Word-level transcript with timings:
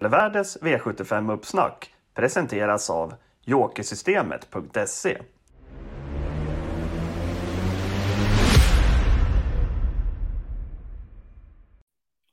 Spelvärldens 0.00 0.58
V75-uppsnack 0.60 1.94
presenteras 2.14 2.90
av 2.90 3.14
Jokersystemet.se. 3.44 5.18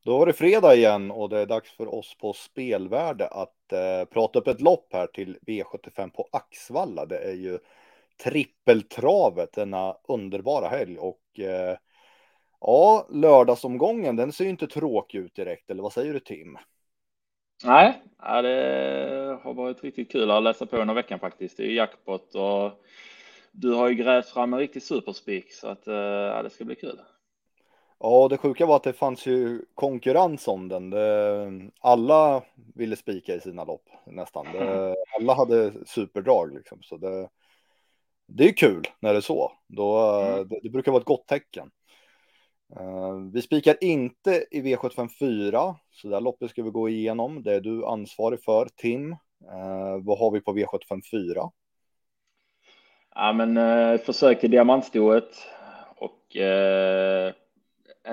Då 0.03 0.17
var 0.17 0.25
det 0.25 0.33
fredag 0.33 0.75
igen 0.75 1.11
och 1.11 1.29
det 1.29 1.39
är 1.39 1.45
dags 1.45 1.71
för 1.71 1.95
oss 1.95 2.17
på 2.17 2.33
Spelvärde 2.33 3.27
att 3.27 3.73
eh, 3.73 4.05
prata 4.13 4.39
upp 4.39 4.47
ett 4.47 4.61
lopp 4.61 4.87
här 4.91 5.07
till 5.07 5.37
V75 5.47 6.09
på 6.09 6.29
Axvalla. 6.31 7.05
Det 7.05 7.17
är 7.17 7.35
ju 7.35 7.59
trippeltravet 8.23 9.53
denna 9.53 9.95
underbara 10.07 10.67
helg 10.67 10.97
och 10.97 11.39
eh, 11.39 11.77
ja, 12.61 13.07
lördagsomgången 13.09 14.15
den 14.15 14.31
ser 14.31 14.43
ju 14.43 14.49
inte 14.49 14.67
tråkig 14.67 15.17
ut 15.17 15.35
direkt, 15.35 15.69
eller 15.69 15.83
vad 15.83 15.93
säger 15.93 16.13
du 16.13 16.19
Tim? 16.19 16.57
Nej, 17.63 18.01
det 18.19 19.39
har 19.43 19.53
varit 19.53 19.83
riktigt 19.83 20.11
kul 20.11 20.31
att 20.31 20.43
läsa 20.43 20.65
på 20.65 20.77
under 20.77 20.93
veckan 20.93 21.19
faktiskt. 21.19 21.57
Det 21.57 21.63
är 21.63 21.71
jackpot 21.71 22.35
och 22.35 22.71
du 23.51 23.73
har 23.73 23.89
ju 23.89 23.95
grävt 23.95 24.29
fram 24.29 24.53
en 24.53 24.59
riktig 24.59 24.83
superspik 24.83 25.53
så 25.53 25.67
att 25.67 25.83
ja, 25.85 26.43
det 26.43 26.49
ska 26.49 26.65
bli 26.65 26.75
kul. 26.75 26.99
Ja, 27.99 28.27
det 28.29 28.37
sjuka 28.37 28.65
var 28.65 28.75
att 28.75 28.83
det 28.83 28.93
fanns 28.93 29.25
ju 29.25 29.65
konkurrens 29.75 30.47
om 30.47 30.67
den. 30.67 30.89
Det, 30.89 31.69
alla 31.79 32.43
ville 32.75 32.95
spika 32.95 33.35
i 33.35 33.39
sina 33.39 33.63
lopp 33.63 33.89
nästan. 34.05 34.45
Det, 34.53 34.95
alla 35.19 35.33
hade 35.33 35.73
superdrag 35.85 36.53
liksom, 36.53 36.83
så 36.83 36.97
det, 36.97 37.29
det 38.27 38.49
är 38.49 38.53
kul 38.53 38.83
när 38.99 39.13
det 39.13 39.19
är 39.19 39.21
så. 39.21 39.51
Då, 39.67 39.97
mm. 39.99 40.47
det, 40.47 40.59
det, 40.63 40.69
brukar 40.69 40.91
vara 40.91 40.99
ett 40.99 41.07
gott 41.07 41.27
tecken. 41.27 41.71
Eh, 42.75 43.15
vi 43.33 43.41
spikar 43.41 43.75
inte 43.81 44.45
i 44.51 44.61
V754, 44.61 45.75
så 45.91 46.07
det 46.07 46.15
här 46.15 46.21
loppet 46.21 46.49
ska 46.49 46.63
vi 46.63 46.69
gå 46.69 46.89
igenom. 46.89 47.43
Det 47.43 47.53
är 47.53 47.61
du 47.61 47.85
ansvarig 47.85 48.43
för, 48.43 48.69
Tim. 48.75 49.11
Eh, 49.11 49.97
vad 50.01 50.19
har 50.19 50.31
vi 50.31 50.41
på 50.41 50.53
V754? 50.53 51.51
Ja, 53.15 53.33
men 53.33 53.57
eh, 53.57 53.99
försök 53.99 54.39
till 54.39 54.51
diamantstoet 54.51 55.29
och 55.95 56.35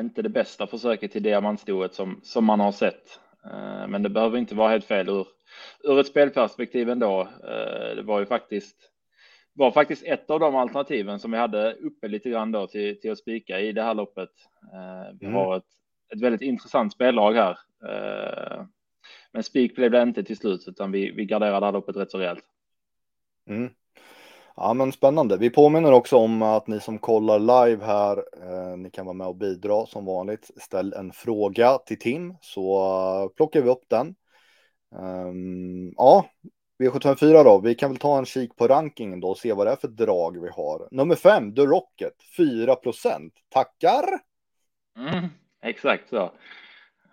inte 0.00 0.22
det 0.22 0.28
bästa 0.28 0.66
försöket 0.66 1.12
till 1.12 1.22
diamantstoet 1.22 1.94
som, 1.94 2.20
som 2.22 2.44
man 2.44 2.60
har 2.60 2.72
sett. 2.72 3.20
Men 3.88 4.02
det 4.02 4.08
behöver 4.08 4.38
inte 4.38 4.54
vara 4.54 4.70
helt 4.70 4.84
fel 4.84 5.08
ur, 5.08 5.26
ur 5.84 6.00
ett 6.00 6.06
spelperspektiv 6.06 6.90
ändå. 6.90 7.28
Det 7.96 8.02
var 8.02 8.20
ju 8.20 8.26
faktiskt 8.26 8.93
var 9.54 9.70
faktiskt 9.70 10.04
ett 10.04 10.30
av 10.30 10.40
de 10.40 10.56
alternativen 10.56 11.18
som 11.18 11.30
vi 11.30 11.38
hade 11.38 11.72
uppe 11.74 12.08
lite 12.08 12.30
grann 12.30 12.52
då 12.52 12.66
till, 12.66 13.00
till 13.00 13.12
att 13.12 13.18
spika 13.18 13.60
i 13.60 13.72
det 13.72 13.82
här 13.82 13.94
loppet. 13.94 14.30
Eh, 14.72 15.16
vi 15.20 15.26
mm. 15.26 15.36
har 15.38 15.56
ett, 15.56 15.64
ett 16.14 16.20
väldigt 16.20 16.42
intressant 16.42 16.92
spellag 16.92 17.32
här. 17.32 17.58
Eh, 17.88 18.64
men 19.32 19.42
spik 19.42 19.76
blev 19.76 19.90
det 19.90 20.02
inte 20.02 20.24
till 20.24 20.36
slut, 20.36 20.64
utan 20.68 20.92
vi, 20.92 21.10
vi 21.10 21.24
garderade 21.24 21.60
det 21.60 21.66
här 21.66 21.72
loppet 21.72 21.96
rätt 21.96 22.10
så 22.10 22.18
rejält. 22.18 22.44
Mm. 23.48 23.70
Ja, 24.56 24.74
men 24.74 24.92
spännande. 24.92 25.36
Vi 25.36 25.50
påminner 25.50 25.92
också 25.92 26.16
om 26.16 26.42
att 26.42 26.66
ni 26.66 26.80
som 26.80 26.98
kollar 26.98 27.38
live 27.38 27.84
här, 27.84 28.16
eh, 28.18 28.76
ni 28.76 28.90
kan 28.90 29.06
vara 29.06 29.14
med 29.14 29.26
och 29.26 29.36
bidra 29.36 29.86
som 29.86 30.04
vanligt. 30.04 30.50
Ställ 30.56 30.92
en 30.92 31.12
fråga 31.12 31.78
till 31.78 31.98
Tim 31.98 32.34
så 32.40 33.32
plockar 33.36 33.62
vi 33.62 33.70
upp 33.70 33.84
den. 33.88 34.14
Um, 34.96 35.92
ja, 35.96 36.26
V754 36.78 37.44
då, 37.44 37.60
vi 37.60 37.74
kan 37.74 37.90
väl 37.90 37.98
ta 37.98 38.18
en 38.18 38.24
kik 38.24 38.56
på 38.56 38.68
rankingen 38.68 39.20
då 39.20 39.28
och 39.28 39.38
se 39.38 39.52
vad 39.52 39.66
det 39.66 39.70
är 39.70 39.76
för 39.76 39.88
drag 39.88 40.40
vi 40.42 40.48
har. 40.48 40.88
Nummer 40.90 41.14
5, 41.14 41.54
The 41.54 41.62
Rocket, 41.62 42.14
4% 42.38 43.30
Tackar! 43.48 44.04
Mm, 44.98 45.28
exakt 45.62 46.08
så. 46.08 46.22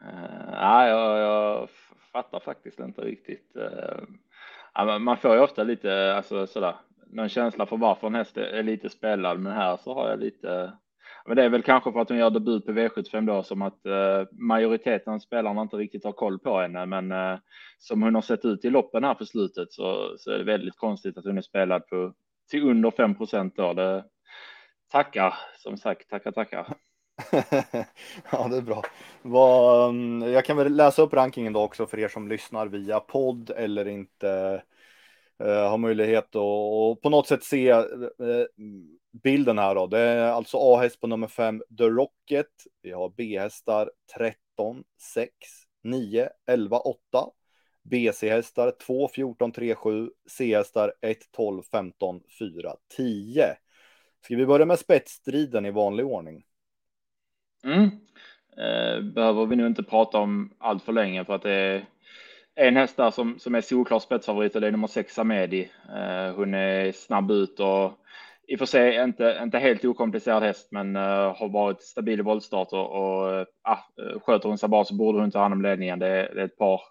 Uh, 0.02 0.50
ja, 0.52 0.88
jag, 0.88 1.20
jag, 1.20 1.70
fattar 2.12 2.40
faktiskt 2.40 2.80
inte 2.80 3.02
riktigt. 3.02 3.56
Uh, 3.56 5.00
man 5.00 5.18
får 5.18 5.36
ju 5.36 5.42
ofta 5.42 5.64
lite, 5.64 6.16
alltså 6.16 6.48
sådär, 6.48 6.75
någon 7.08 7.30
känsla 7.30 7.66
för 7.66 7.78
varför 7.78 8.08
en 8.08 8.16
häst 8.16 8.38
är 8.38 8.64
lite 8.64 8.90
spelad, 8.90 9.40
men 9.40 9.53
här 9.53 9.78
så 9.78 9.94
har 9.94 10.09
jag 10.09 10.20
lite 10.20 10.74
men 11.26 11.36
det 11.36 11.44
är 11.44 11.50
väl 11.50 11.64
kanske 11.64 11.92
för 11.92 12.00
att 12.00 12.09
hon 12.09 12.18
gör 12.18 12.30
debut 12.30 12.66
på 12.66 12.72
V75 12.72 13.26
då 13.26 13.44
som 13.44 13.62
att 13.62 13.86
eh, 13.86 14.28
majoriteten 14.32 15.14
av 15.14 15.20
spelarna 15.20 15.62
inte 15.62 15.76
riktigt 15.76 16.04
har 16.04 16.12
koll 16.12 16.40
på 16.40 16.59
henne. 16.59 16.86
Men 16.86 17.12
eh, 17.12 17.40
som 17.80 18.04
hon 18.04 18.16
har 18.16 18.22
sett 18.22 18.46
ut 18.46 18.66
i 18.66 18.70
loppen 18.70 19.04
här 19.04 19.14
på 19.14 19.26
slutet 19.26 19.74
så, 19.74 20.16
så 20.18 20.32
är 20.32 20.38
det 20.38 20.44
väldigt 20.44 20.78
konstigt 20.78 21.18
att 21.18 21.26
hon 21.26 21.38
är 21.38 21.42
spelad 21.42 21.88
på 21.88 22.14
till 22.50 22.70
under 22.70 22.92
5 22.92 23.16
procent 23.16 23.56
då. 23.56 23.74
Det, 23.74 24.04
tackar 24.92 25.34
som 25.58 25.78
sagt, 25.78 26.09
tackar, 26.09 26.32
tackar. 26.32 26.68
ja, 28.32 28.48
det 28.48 28.58
är 28.58 28.62
bra. 28.62 28.84
Vad, 29.22 29.90
mm, 29.90 30.34
jag 30.34 30.46
kan 30.46 30.58
väl 30.58 30.76
läsa 30.76 31.02
upp 31.02 31.14
rankingen 31.14 31.53
då 31.53 31.62
också 31.62 31.86
för 31.88 32.00
er 32.00 32.08
som 32.08 32.28
lyssnar 32.28 32.68
via 32.68 33.00
podd 33.00 33.50
eller 33.50 33.88
inte 33.88 34.62
Eh, 35.46 35.69
har 35.69 35.78
möjlighet 35.78 36.25
att 36.25 36.35
och 36.35 37.02
på 37.02 37.09
något 37.09 37.28
sätt 37.28 37.44
se 37.44 37.69
eh, 37.69 37.85
bilden 39.24 39.57
här 39.57 39.75
då. 39.75 39.88
Det 39.88 40.00
är 40.00 40.31
alltså 40.31 40.57
A-häst 40.57 41.02
på 41.02 41.07
nummer 41.07 41.28
5, 41.28 41.63
The 41.78 41.84
Rocket. 41.84 42.47
Vi 42.81 42.91
har 42.91 43.13
B-hästar 43.18 43.91
13, 44.18 44.84
6, 45.13 45.31
9, 45.84 46.29
11, 46.47 46.78
8. 46.78 47.00
BC-hästar 47.84 48.72
2, 48.72 49.07
14, 49.07 49.52
3, 49.52 49.75
7. 49.75 50.09
C-hästar 50.29 50.94
1, 51.02 51.18
12, 51.31 51.63
15, 51.72 52.22
4, 52.40 52.75
10. 52.97 53.56
Ska 54.23 54.35
vi 54.35 54.46
börja 54.46 54.66
med 54.66 54.79
spetsstriden 54.79 55.66
i 55.66 55.72
vanlig 55.72 56.06
ordning? 56.06 56.44
Mm. 57.63 57.84
Eh, 58.58 59.02
behöver 59.13 59.46
vi 59.46 59.56
nu 59.56 59.68
inte 59.68 59.84
prata 59.84 60.18
om 60.18 60.53
allt 60.58 60.84
för 60.84 60.91
länge 60.91 61.25
för 61.25 61.35
att 61.35 61.41
det 61.41 61.52
är 61.52 61.85
en 62.56 62.75
häst 62.75 62.97
där 62.97 63.12
som, 63.12 63.39
som 63.39 63.56
är 63.56 63.62
solklar 63.62 64.00
spetsfavorit 64.00 64.56
och 64.56 64.62
det 64.62 64.67
är 64.67 64.72
nummer 64.72 64.88
6 64.88 65.19
Amedi. 65.19 65.72
Eh, 65.89 66.35
hon 66.35 66.53
är 66.53 66.91
snabb 66.91 67.31
ut 67.31 67.59
och 67.59 67.97
i 68.47 68.56
och 68.56 68.59
för 68.59 68.66
sig 68.66 69.03
inte, 69.03 69.39
inte 69.44 69.59
helt 69.59 69.85
okomplicerad 69.85 70.44
häst, 70.44 70.67
men 70.72 70.95
eh, 70.95 71.35
har 71.35 71.50
varit 71.50 71.81
stabil 71.81 72.19
i 72.19 72.23
voltstart 72.23 72.73
och, 72.73 72.91
och 72.91 73.34
eh, 73.34 73.45
ah, 73.61 73.78
eh 74.01 74.19
sköter 74.19 74.50
hon 74.50 74.57
sig 74.57 74.69
bra 74.69 74.85
så 74.85 74.95
borde 74.95 75.19
hon 75.19 75.31
ta 75.31 75.40
hand 75.40 75.53
om 75.53 75.61
ledningen. 75.61 76.00
Det 76.00 76.07
är, 76.07 76.35
det 76.35 76.41
är 76.41 76.45
ett 76.45 76.57
par 76.57 76.81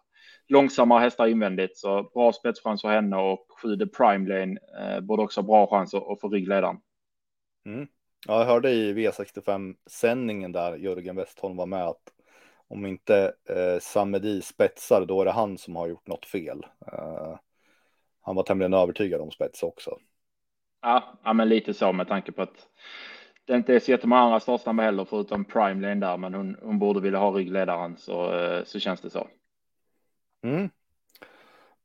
långsammare 0.49 1.01
hästar 1.01 1.27
invändigt, 1.27 1.79
så 1.79 2.03
bra 2.03 2.33
spetschans 2.33 2.83
för 2.83 2.89
henne 2.89 3.17
och 3.17 3.47
sju 3.63 3.77
The 3.77 3.87
Prime 3.87 4.29
Lane 4.29 4.61
eh, 4.81 5.01
borde 5.01 5.23
också 5.23 5.41
ha 5.41 5.47
bra 5.47 5.67
chans 5.67 5.95
att, 5.95 6.09
att 6.09 6.21
få 6.21 6.29
ryggledaren. 6.29 6.77
Mm. 7.67 7.87
Ja, 8.29 8.39
jag 8.39 8.47
hörde 8.47 8.71
i 8.71 8.95
V65 8.95 9.75
sändningen 9.91 10.53
där 10.53 10.77
Jörgen 10.77 11.17
Westholm 11.17 11.57
var 11.57 11.67
med 11.67 11.87
att 11.87 12.03
om 12.71 12.87
inte 12.87 13.33
eh, 13.49 13.81
Samedi 13.81 14.43
spetsar, 14.43 15.07
då 15.07 15.21
är 15.21 15.25
det 15.25 15.31
han 15.31 15.59
som 15.59 15.77
har 15.77 15.87
gjort 15.87 16.07
något 16.07 16.27
fel. 16.27 16.67
Eh, 16.93 17.39
han 18.21 18.37
var 18.37 18.43
tämligen 18.43 18.75
övertygad 18.75 19.21
om 19.21 19.31
spets 19.31 19.63
också. 19.63 19.99
Ja, 20.83 21.19
ja, 21.25 21.33
men 21.33 21.49
lite 21.49 21.75
så 21.75 21.93
med 21.93 22.09
tanke 22.09 22.33
på 22.33 22.43
att 22.43 22.69
det 23.45 23.57
inte 23.57 23.75
är 23.75 23.81
så 23.81 23.91
jättemånga 23.91 24.23
andra 24.23 24.41
startsnabba 24.41 24.83
heller 24.83 25.05
förutom 25.05 25.45
Prime 25.45 25.89
Lane 25.89 26.07
där, 26.07 26.17
men 26.17 26.35
hon, 26.35 26.57
hon 26.63 26.79
borde 26.79 27.01
vilja 27.01 27.19
ha 27.19 27.31
ryggledaren 27.31 27.97
så, 27.97 28.35
eh, 28.35 28.65
så 28.65 28.79
känns 28.79 29.01
det 29.01 29.11
så. 29.11 29.29
Mm. 30.45 30.71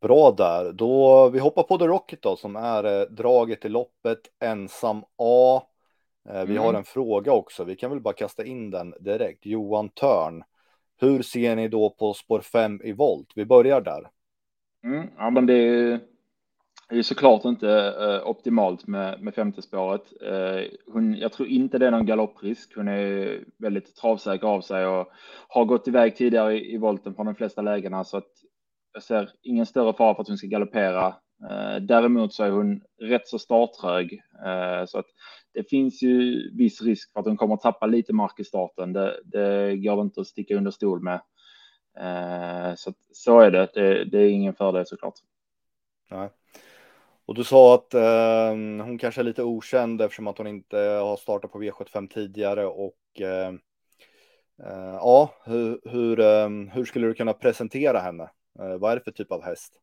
Bra 0.02 0.31
där, 0.31 0.72
då 0.72 1.29
vi 1.29 1.40
hoppar 1.40 1.63
på 1.63 1.78
The 1.78 1.88
Rocket 1.88 2.22
då 2.22 2.35
som 2.35 2.56
är 2.56 2.84
eh, 2.84 3.07
draget 3.07 3.66
i 3.66 3.69
loppet 3.69 4.19
ensam 4.40 5.03
A. 5.17 5.62
Eh, 6.29 6.46
vi 6.46 6.56
mm. 6.56 6.63
har 6.63 6.73
en 6.73 6.84
fråga 6.84 7.31
också, 7.31 7.63
vi 7.63 7.75
kan 7.75 7.90
väl 7.90 8.00
bara 8.00 8.13
kasta 8.13 8.46
in 8.46 8.72
den 8.72 8.94
direkt. 9.00 9.46
Johan 9.46 9.90
Törn, 9.90 10.44
hur 11.00 11.22
ser 11.22 11.56
ni 11.56 11.68
då 11.68 11.90
på 11.90 12.14
spår 12.14 12.40
5 12.40 12.82
i 12.84 12.92
volt? 12.92 13.32
Vi 13.36 13.46
börjar 13.46 13.82
där. 13.82 14.08
Mm, 14.84 15.08
ja, 15.18 15.30
men 15.30 15.46
det 15.46 15.54
är 15.54 16.00
det 16.90 16.98
är 16.98 17.04
såklart 17.04 17.46
inte 17.46 17.70
eh, 18.00 18.30
optimalt 18.30 18.88
med, 18.88 19.22
med 19.22 19.36
femte 19.36 19.62
spåret. 19.62 20.14
Eh, 20.22 20.64
hon, 20.94 21.16
jag 21.16 21.34
tror 21.34 21.48
inte 21.48 21.78
det 21.78 21.88
är 21.88 21.92
någon 21.92 22.06
galopprisk. 22.06 22.76
Hon 22.76 22.88
är 22.88 23.44
väldigt 23.58 23.96
travsäker 23.96 24.48
av 24.48 24.62
sig 24.62 24.86
och 24.86 25.12
har 25.48 25.66
gått 25.66 25.88
iväg 25.88 26.16
tidigare 26.16 26.54
i, 26.54 26.74
i 26.74 26.78
volten 26.78 27.14
på 27.14 27.24
de 27.24 27.36
flesta 27.36 27.62
lägena 27.62 28.04
så 28.04 28.18
att 28.18 28.32
jag 28.94 29.04
ser 29.04 29.30
ingen 29.42 29.66
större 29.66 29.94
fara 29.94 30.16
för 30.16 30.22
att 30.22 30.28
hon 30.28 30.38
ska 30.38 30.48
galoppera. 30.48 31.08
Eh, 31.50 31.76
däremot 31.82 32.34
så 32.34 32.44
är 32.44 32.52
hon 32.52 32.82
rätt 33.02 33.28
så 33.28 33.40
starttrög. 33.40 34.22
Eh, 34.46 34.86
så 34.86 35.00
att 35.00 35.08
det 35.55 35.69
finns 35.69 36.02
ju 36.02 36.49
viss 36.57 36.81
risk 36.81 37.13
för 37.13 37.19
att 37.19 37.25
hon 37.25 37.37
kommer 37.37 37.57
tappa 37.57 37.85
lite 37.85 38.13
mark 38.13 38.40
i 38.40 38.43
starten. 38.43 38.93
Det, 38.93 39.19
det 39.25 39.78
går 39.78 40.02
inte 40.02 40.22
att 40.22 40.28
sticka 40.28 40.55
under 40.55 40.72
stol 40.72 41.02
med. 41.02 41.22
Eh, 41.99 42.75
så, 42.75 42.93
så 43.11 43.40
är 43.40 43.52
det. 43.52 43.69
det. 43.73 44.05
det. 44.05 44.17
är 44.19 44.29
ingen 44.29 44.53
fördel 44.53 44.85
såklart. 44.85 45.13
Nej. 46.11 46.29
Och 47.25 47.35
du 47.35 47.43
sa 47.43 47.75
att 47.75 47.93
eh, 47.93 48.49
hon 48.85 48.97
kanske 48.97 49.22
är 49.22 49.25
lite 49.25 49.43
okänd 49.43 50.02
eftersom 50.02 50.28
att 50.28 50.37
hon 50.37 50.47
inte 50.47 50.78
har 50.78 51.17
startat 51.17 51.52
på 51.52 51.61
V75 51.61 52.07
tidigare 52.07 52.66
och 52.66 53.22
eh, 53.22 53.53
eh, 54.63 54.96
ja, 54.96 55.34
hur, 55.46 55.81
hur, 55.84 56.17
hur, 56.69 56.85
skulle 56.85 57.07
du 57.07 57.13
kunna 57.13 57.34
presentera 57.34 57.99
henne? 57.99 58.29
Eh, 58.59 58.78
vad 58.78 58.91
är 58.91 58.96
det 58.96 59.03
för 59.03 59.11
typ 59.11 59.31
av 59.31 59.43
häst? 59.43 59.81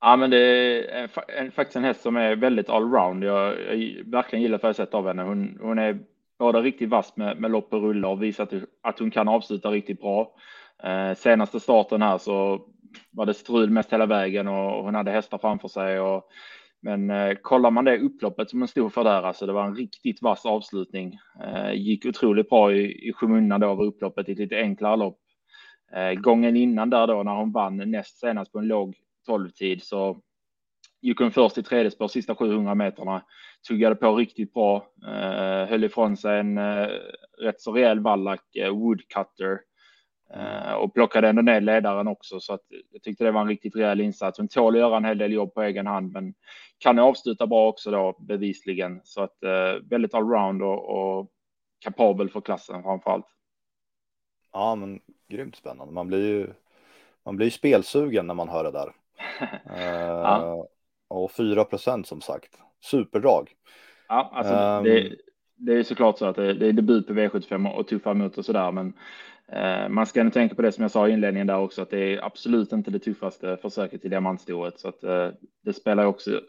Ja, 0.00 0.16
men 0.16 0.30
det 0.30 0.38
är 0.38 1.10
en, 1.28 1.52
faktiskt 1.52 1.76
en 1.76 1.84
häst 1.84 2.00
som 2.00 2.16
är 2.16 2.36
väldigt 2.36 2.68
allround. 2.68 3.24
Jag, 3.24 3.60
jag 3.60 4.04
verkligen 4.04 4.42
gillar 4.42 4.60
vad 4.62 4.94
av 4.94 5.06
henne. 5.06 5.22
Hon, 5.22 5.58
hon 5.60 5.78
är 5.78 5.98
både 6.38 6.60
riktigt 6.60 6.88
vass 6.88 7.16
med, 7.16 7.40
med 7.40 7.50
lopp 7.50 7.72
och 7.72 7.82
rulla 7.82 8.08
och 8.08 8.22
visat 8.22 8.52
att 8.82 8.98
hon 8.98 9.10
kan 9.10 9.28
avsluta 9.28 9.70
riktigt 9.70 10.00
bra. 10.00 10.34
Eh, 10.82 11.14
senaste 11.14 11.60
starten 11.60 12.02
här 12.02 12.18
så 12.18 12.60
var 13.10 13.26
det 13.26 13.34
strul 13.34 13.70
mest 13.70 13.92
hela 13.92 14.06
vägen 14.06 14.48
och 14.48 14.84
hon 14.84 14.94
hade 14.94 15.10
hästar 15.10 15.38
framför 15.38 15.68
sig. 15.68 16.00
Och, 16.00 16.28
men 16.80 17.10
eh, 17.10 17.34
kollar 17.42 17.70
man 17.70 17.84
det 17.84 17.98
upploppet 17.98 18.50
som 18.50 18.60
hon 18.60 18.68
stod 18.68 18.92
för 18.92 19.04
där, 19.04 19.22
alltså 19.22 19.46
det 19.46 19.52
var 19.52 19.64
en 19.64 19.76
riktigt 19.76 20.22
vass 20.22 20.46
avslutning. 20.46 21.18
Eh, 21.44 21.72
gick 21.72 22.06
otroligt 22.06 22.48
bra 22.48 22.72
i, 22.72 23.08
i 23.08 23.12
skymundan 23.12 23.60
då 23.60 23.68
av 23.68 23.82
upploppet 23.82 24.28
i 24.28 24.32
ett 24.32 24.38
lite 24.38 24.56
enklare 24.56 24.96
lopp. 24.96 25.18
Eh, 25.94 26.12
gången 26.12 26.56
innan 26.56 26.90
där 26.90 27.06
då 27.06 27.22
när 27.22 27.34
hon 27.34 27.52
vann 27.52 27.76
näst 27.76 28.20
senast 28.20 28.52
på 28.52 28.58
en 28.58 28.68
låg 28.68 28.96
12-tid 29.28 29.82
så 29.82 30.20
gick 31.00 31.18
hon 31.18 31.30
först 31.30 31.58
i 31.58 31.62
tredje 31.62 31.90
spår 31.90 32.08
sista 32.08 32.34
700 32.34 32.74
meterna, 32.74 33.22
tuggade 33.68 33.94
på 33.94 34.16
riktigt 34.16 34.54
bra, 34.54 34.86
eh, 35.06 35.68
höll 35.68 35.84
ifrån 35.84 36.16
sig 36.16 36.38
en 36.38 36.58
eh, 36.58 36.88
rätt 37.38 37.60
så 37.60 37.72
rejäl 37.72 38.00
vallack, 38.00 38.56
eh, 38.56 38.70
woodcutter, 38.70 39.60
eh, 40.34 40.72
och 40.72 40.94
plockade 40.94 41.28
ändå 41.28 41.42
ner 41.42 41.60
ledaren 41.60 42.08
också. 42.08 42.40
Så 42.40 42.54
att 42.54 42.64
jag 42.90 43.02
tyckte 43.02 43.24
det 43.24 43.30
var 43.30 43.40
en 43.40 43.48
riktigt 43.48 43.76
rejäl 43.76 44.00
insats. 44.00 44.38
Hon 44.38 44.48
tål 44.48 44.74
att 44.74 44.80
göra 44.80 44.96
en 44.96 45.04
hel 45.04 45.18
del 45.18 45.32
jobb 45.32 45.54
på 45.54 45.62
egen 45.62 45.86
hand, 45.86 46.12
men 46.12 46.34
kan 46.78 46.98
avsluta 46.98 47.46
bra 47.46 47.68
också 47.68 47.90
då 47.90 48.16
bevisligen. 48.20 49.00
Så 49.04 49.22
att 49.22 49.42
eh, 49.42 49.82
väldigt 49.90 50.14
allround 50.14 50.62
och, 50.62 51.18
och 51.18 51.30
kapabel 51.84 52.30
för 52.30 52.40
klassen 52.40 52.82
framför 52.82 53.10
allt. 53.10 53.26
Ja, 54.52 54.74
men 54.74 55.00
grymt 55.28 55.56
spännande. 55.56 55.92
Man 55.92 56.06
blir 56.06 56.28
ju, 56.28 56.48
man 57.24 57.36
blir 57.36 57.50
spelsugen 57.50 58.26
när 58.26 58.34
man 58.34 58.48
hör 58.48 58.64
det 58.64 58.70
där. 58.70 58.92
ja. 59.66 60.66
Och 61.08 61.32
4 61.32 61.64
procent 61.64 62.06
som 62.06 62.20
sagt. 62.20 62.58
Superdrag. 62.80 63.50
Ja, 64.08 64.30
alltså 64.34 64.54
um, 64.54 64.84
det, 64.84 65.16
det, 65.56 65.72
är 65.72 65.82
såklart 65.82 66.18
så 66.18 66.26
att 66.26 66.36
det, 66.36 66.54
det 66.54 66.66
är 66.66 66.72
debut 66.72 67.06
på 67.06 67.12
V75 67.12 67.72
och 67.72 67.88
tuffa 67.88 68.14
mot 68.14 68.38
och 68.38 68.44
sådär, 68.44 68.72
men 68.72 68.92
eh, 69.52 69.88
man 69.88 70.06
ska 70.06 70.24
nog 70.24 70.32
tänka 70.32 70.54
på 70.54 70.62
det 70.62 70.72
som 70.72 70.82
jag 70.82 70.90
sa 70.90 71.08
i 71.08 71.12
inledningen 71.12 71.46
där 71.46 71.58
också, 71.58 71.82
att 71.82 71.90
det 71.90 72.14
är 72.14 72.24
absolut 72.24 72.72
inte 72.72 72.90
det 72.90 72.98
tuffaste 72.98 73.56
försöket 73.62 74.04
i 74.04 74.08
diamantstoret, 74.08 74.80
så 74.80 74.88
att 74.88 75.04
eh, 75.04 75.28
det 75.64 75.72
spelar 75.72 76.04
också, 76.04 76.40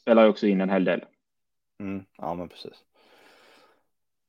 spelar 0.00 0.28
också 0.28 0.46
in 0.46 0.60
en 0.60 0.70
hel 0.70 0.84
del. 0.84 1.04
Mm, 1.80 2.04
ja, 2.16 2.34
men 2.34 2.48
precis. 2.48 2.84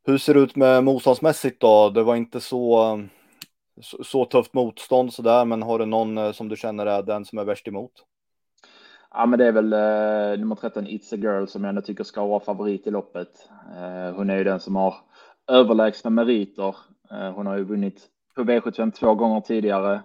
Hur 0.06 0.18
ser 0.18 0.34
det 0.34 0.40
ut 0.40 0.56
med 0.56 0.84
motståndsmässigt 0.84 1.60
då? 1.60 1.90
Det 1.90 2.04
var 2.04 2.16
inte 2.16 2.40
så, 2.40 2.96
så, 3.82 4.04
så 4.04 4.26
tufft 4.26 4.54
motstånd 4.54 5.14
så 5.14 5.22
där, 5.22 5.46
men 5.46 5.64
har 5.64 5.80
du 5.80 5.86
någon 5.86 6.18
eh, 6.18 6.32
som 6.32 6.50
du 6.50 6.56
känner 6.56 6.86
är 6.86 7.04
den 7.04 7.26
som 7.26 7.40
är 7.40 7.44
värst 7.44 7.68
emot? 7.68 7.92
Ja, 9.12 9.26
men 9.26 9.40
det 9.40 9.46
är 9.46 9.52
väl 9.52 9.74
eh, 9.74 10.40
nummer 10.40 10.56
13, 10.56 10.88
It's 10.88 11.14
a 11.14 11.18
Girl, 11.18 11.46
som 11.46 11.64
jag 11.64 11.70
ändå 11.70 11.82
tycker 11.82 12.04
ska 12.04 12.26
vara 12.26 12.40
favorit 12.40 12.88
i 12.88 12.92
loppet. 12.92 13.50
Eh, 13.76 14.16
hon 14.16 14.30
är 14.30 14.38
ju 14.38 14.44
den 14.44 14.60
som 14.60 14.76
har 14.76 14.96
överlägsna 15.52 16.10
meriter. 16.10 16.76
Eh, 17.12 17.32
hon 17.32 17.48
har 17.48 17.58
ju 17.58 17.64
vunnit 17.64 18.08
på 18.36 18.44
V75 18.44 18.92
två 18.92 19.16
gånger 19.16 19.42
tidigare. 19.42 20.02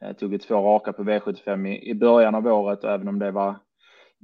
Eh, 0.00 0.12
tog 0.12 0.42
två 0.42 0.54
raka 0.54 0.92
på 0.92 1.02
V75 1.02 1.68
i, 1.68 1.90
i 1.90 1.94
början 1.94 2.34
av 2.34 2.46
året 2.46 2.84
och 2.84 2.90
även 2.90 3.08
om 3.08 3.18
det 3.18 3.30
var 3.30 3.56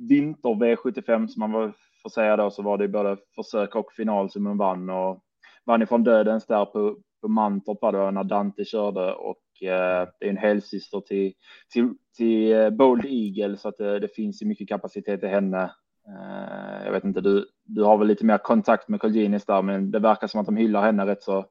vinter 0.09 0.49
V75 0.49 1.27
som 1.27 1.41
man 1.41 1.53
var, 1.53 1.73
får 2.03 2.11
säga 2.11 2.37
då, 2.37 2.51
så 2.51 2.63
var 2.63 2.79
det 2.79 2.89
både 2.89 3.17
försök 3.35 3.75
och 3.75 3.93
final 3.93 4.31
som 4.31 4.47
hon 4.47 4.59
vann 4.59 4.91
och 4.91 5.23
vann 5.65 5.83
ifrån 5.83 6.05
dödens 6.05 6.47
där 6.47 6.65
på, 6.65 6.97
på 7.21 7.29
Mantorp 7.29 7.81
då, 7.81 8.11
när 8.11 8.25
Dante 8.25 8.65
körde 8.65 9.13
och 9.13 9.39
Eh, 9.63 10.09
det 10.19 10.27
är 10.27 10.31
en 10.31 10.37
helsyster 10.37 11.01
till, 11.01 11.33
till, 11.73 11.95
till 12.17 12.53
eh, 12.53 12.71
Bold 12.71 13.05
Eagle 13.05 13.57
så 13.57 13.69
att 13.69 13.79
det, 13.79 13.99
det 13.99 14.09
finns 14.09 14.43
ju 14.43 14.47
mycket 14.47 14.69
kapacitet 14.69 15.23
i 15.23 15.27
henne. 15.27 15.63
Eh, 16.09 16.85
jag 16.85 16.93
vet 16.93 17.05
inte, 17.05 17.21
du, 17.21 17.47
du 17.65 17.83
har 17.83 17.99
väl 17.99 18.09
lite 18.09 18.25
mer 18.25 18.39
kontakt 18.39 18.89
med 18.89 19.01
Colginis 19.01 19.45
där, 19.45 19.63
men 19.63 19.91
det 19.91 19.99
verkar 19.99 20.27
som 20.27 20.41
att 20.41 20.47
de 20.47 20.57
hyllar 20.57 20.83
henne 20.83 21.07
rätt 21.07 21.23
så, 21.23 21.47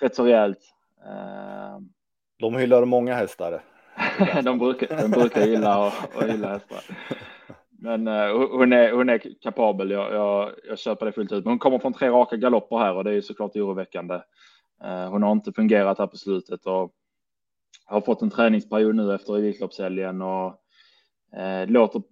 rätt 0.00 0.14
så 0.14 0.24
rejält. 0.24 0.58
De 2.38 2.56
hyllar 2.56 2.84
många 2.84 3.14
hästar. 3.14 3.62
de, 4.42 4.58
brukar, 4.58 5.02
de 5.02 5.10
brukar 5.10 5.46
gilla 5.46 5.86
att 5.86 6.28
hylla 6.28 6.48
hästar. 6.48 6.80
Men 7.82 8.08
uh, 8.08 8.56
hon, 8.56 8.72
är, 8.72 8.92
hon 8.92 9.08
är 9.08 9.42
kapabel, 9.42 9.90
jag, 9.90 10.14
jag, 10.14 10.50
jag 10.68 10.78
köper 10.78 11.06
det 11.06 11.12
fullt 11.12 11.32
ut. 11.32 11.44
Men 11.44 11.52
hon 11.52 11.58
kommer 11.58 11.78
från 11.78 11.92
tre 11.92 12.08
raka 12.08 12.36
galopper 12.36 12.78
här 12.78 12.94
och 12.94 13.04
det 13.04 13.12
är 13.12 13.20
såklart 13.20 13.56
oroväckande. 13.56 14.20
Eh, 14.84 15.10
hon 15.10 15.22
har 15.22 15.32
inte 15.32 15.52
fungerat 15.52 15.98
här 15.98 16.06
på 16.06 16.16
slutet 16.16 16.66
och 16.66 16.92
har 17.86 18.00
fått 18.00 18.22
en 18.22 18.30
träningsperiod 18.30 18.94
nu 18.94 19.14
efter 19.14 19.36
Elitloppshelgen 19.36 20.22
och 20.22 20.46
eh, 21.36 21.68
låter 21.68 22.02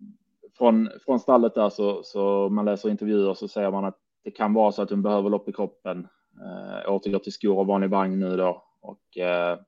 från, 0.59 0.91
från 1.05 1.21
stallet 1.21 1.55
där 1.55 1.71
så, 1.71 2.03
så 2.03 2.49
man 2.49 2.65
läser 2.65 2.91
intervjuer 2.91 3.35
så 3.35 3.49
säger 3.49 3.71
man 3.71 3.85
att 3.85 3.99
det 4.25 4.31
kan 4.31 4.55
vara 4.55 4.73
så 4.73 4.83
att 4.83 4.91
hon 4.91 5.03
behöver 5.03 5.31
lopp 5.31 5.49
i 5.49 5.53
kroppen. 5.53 6.09
Eh, 6.41 6.93
återgår 6.93 7.19
till 7.19 7.33
skor 7.33 7.59
och 7.59 7.67
vanlig 7.67 7.91
vagn 7.91 8.19
nu 8.19 8.37
då 8.37 8.65
och 8.81 9.19
eh, 9.19 9.59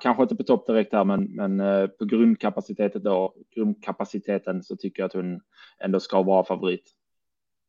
kanske 0.00 0.22
inte 0.22 0.36
på 0.36 0.42
topp 0.42 0.66
direkt 0.66 0.92
här, 0.92 1.04
men, 1.04 1.24
men 1.24 1.60
eh, 1.60 1.86
på 1.86 2.04
grundkapaciteten 2.04 3.02
då, 3.02 3.34
grundkapaciteten 3.54 4.62
så 4.62 4.76
tycker 4.76 5.02
jag 5.02 5.06
att 5.06 5.12
hon 5.12 5.40
ändå 5.78 6.00
ska 6.00 6.22
vara 6.22 6.44
favorit. 6.44 6.90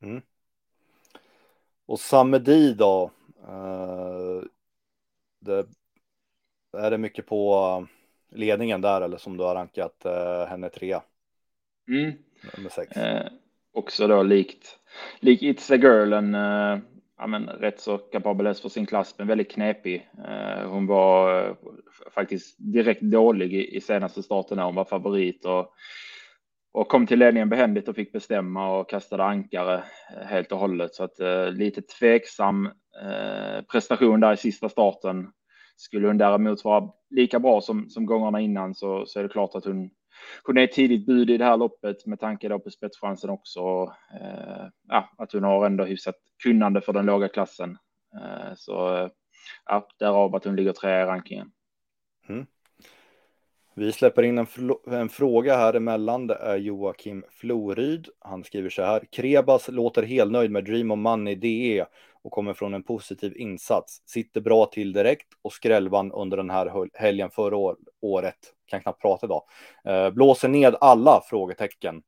Mm. 0.01 0.21
Och 1.85 1.99
Samedi 1.99 2.73
då? 2.73 3.11
Eh 3.47 3.84
det 5.45 5.65
är 6.77 6.91
det 6.91 6.97
mycket 6.97 7.25
på 7.25 7.53
eh, 7.53 8.37
ledningen 8.37 8.81
där 8.81 9.01
eller 9.01 9.17
som 9.17 9.37
du 9.37 9.43
har 9.43 9.55
rankat 9.55 10.05
eh, 10.05 10.45
henne 10.45 10.69
trea? 10.69 11.03
Mm. 11.87 12.13
Nummer 12.57 12.69
sex. 12.69 12.97
Eh, 12.97 13.27
också 13.73 14.07
då 14.07 14.23
likt, 14.23 14.79
likt 15.19 15.43
It's 15.43 15.73
a 15.73 15.77
Girl, 15.77 16.13
en 16.13 16.35
eh, 16.35 16.79
ja, 17.17 17.27
men, 17.27 17.49
rätt 17.49 17.79
så 17.79 17.97
kapabel 17.97 18.53
för 18.53 18.69
sin 18.69 18.85
klass, 18.85 19.15
men 19.17 19.27
väldigt 19.27 19.51
knepig. 19.51 20.09
Eh, 20.27 20.69
hon 20.69 20.87
var 20.87 21.43
eh, 21.43 21.55
faktiskt 22.11 22.55
direkt 22.59 23.01
dålig 23.01 23.53
i, 23.53 23.75
i 23.75 23.81
senaste 23.81 24.23
starten 24.23 24.57
när 24.57 24.65
hon 24.65 24.75
var 24.75 24.85
favorit 24.85 25.45
och, 25.45 25.73
och 26.71 26.87
kom 26.87 27.07
till 27.07 27.19
ledningen 27.19 27.49
behändigt 27.49 27.87
och 27.87 27.95
fick 27.95 28.11
bestämma 28.11 28.77
och 28.77 28.89
kastade 28.89 29.23
ankare 29.23 29.83
eh, 30.15 30.25
helt 30.27 30.51
och 30.51 30.59
hållet. 30.59 30.95
Så 30.95 31.03
att 31.03 31.19
lite 31.51 31.81
tveksam 31.81 32.69
Eh, 33.01 33.61
prestation 33.61 34.19
där 34.19 34.33
i 34.33 34.37
sista 34.37 34.69
starten. 34.69 35.31
Skulle 35.77 36.07
hon 36.07 36.17
däremot 36.17 36.63
vara 36.63 36.89
lika 37.09 37.39
bra 37.39 37.61
som, 37.61 37.89
som 37.89 38.05
gångerna 38.05 38.41
innan 38.41 38.75
så, 38.75 39.05
så 39.05 39.19
är 39.19 39.23
det 39.23 39.29
klart 39.29 39.55
att 39.55 39.65
hon, 39.65 39.89
hon 40.43 40.57
är 40.57 40.63
ett 40.63 40.71
tidigt 40.71 41.05
bud 41.05 41.29
i 41.29 41.37
det 41.37 41.45
här 41.45 41.57
loppet 41.57 42.05
med 42.05 42.19
tanke 42.19 42.49
då 42.49 42.59
på 42.59 42.69
spetschansen 42.69 43.29
också. 43.29 43.59
Eh, 44.21 44.65
ja, 44.87 45.09
att 45.17 45.31
hon 45.31 45.43
har 45.43 45.65
ändå 45.65 45.85
hyfsat 45.85 46.15
kunnande 46.43 46.81
för 46.81 46.93
den 46.93 47.05
låga 47.05 47.27
klassen. 47.27 47.77
Eh, 48.15 48.53
så 48.55 48.97
eh, 48.97 49.09
ja, 49.65 49.87
därav 49.99 50.35
att 50.35 50.45
hon 50.45 50.55
ligger 50.55 50.73
trea 50.73 51.01
i 51.01 51.05
rankingen. 51.05 51.51
Mm. 52.29 52.45
Vi 53.77 53.91
släpper 53.91 54.23
in 54.23 54.37
en, 54.37 54.47
en, 54.87 55.09
fråga 55.09 55.57
här 55.57 55.73
emellan. 55.73 56.27
Det 56.27 56.35
är 56.35 56.57
Joakim 56.57 57.23
Floryd. 57.29 58.09
Han 58.19 58.43
skriver 58.43 58.69
så 58.69 58.83
här. 58.83 59.03
Krebas 59.11 59.67
låter 59.67 60.03
helnöjd 60.03 60.51
med 60.51 60.65
Dream 60.65 60.91
of 60.91 60.97
Money 60.97 61.35
DE 61.35 61.85
och 62.25 62.31
kommer 62.31 62.53
från 62.53 62.73
en 62.73 62.83
positiv 62.83 63.37
insats. 63.37 64.01
Sitter 64.05 64.41
bra 64.41 64.65
till 64.65 64.93
direkt 64.93 65.27
och 65.41 65.53
skrällvann 65.53 66.11
under 66.11 66.37
den 66.37 66.49
här 66.49 66.89
helgen 66.93 67.29
förra 67.29 67.75
året. 68.01 68.35
Kan 68.65 68.81
knappt 68.81 69.01
prata 69.01 69.25
idag. 69.25 69.43
Eh, 69.83 70.09
blåser 70.09 70.47
ned 70.47 70.75
alla 70.81 71.21
frågetecken. 71.29 72.03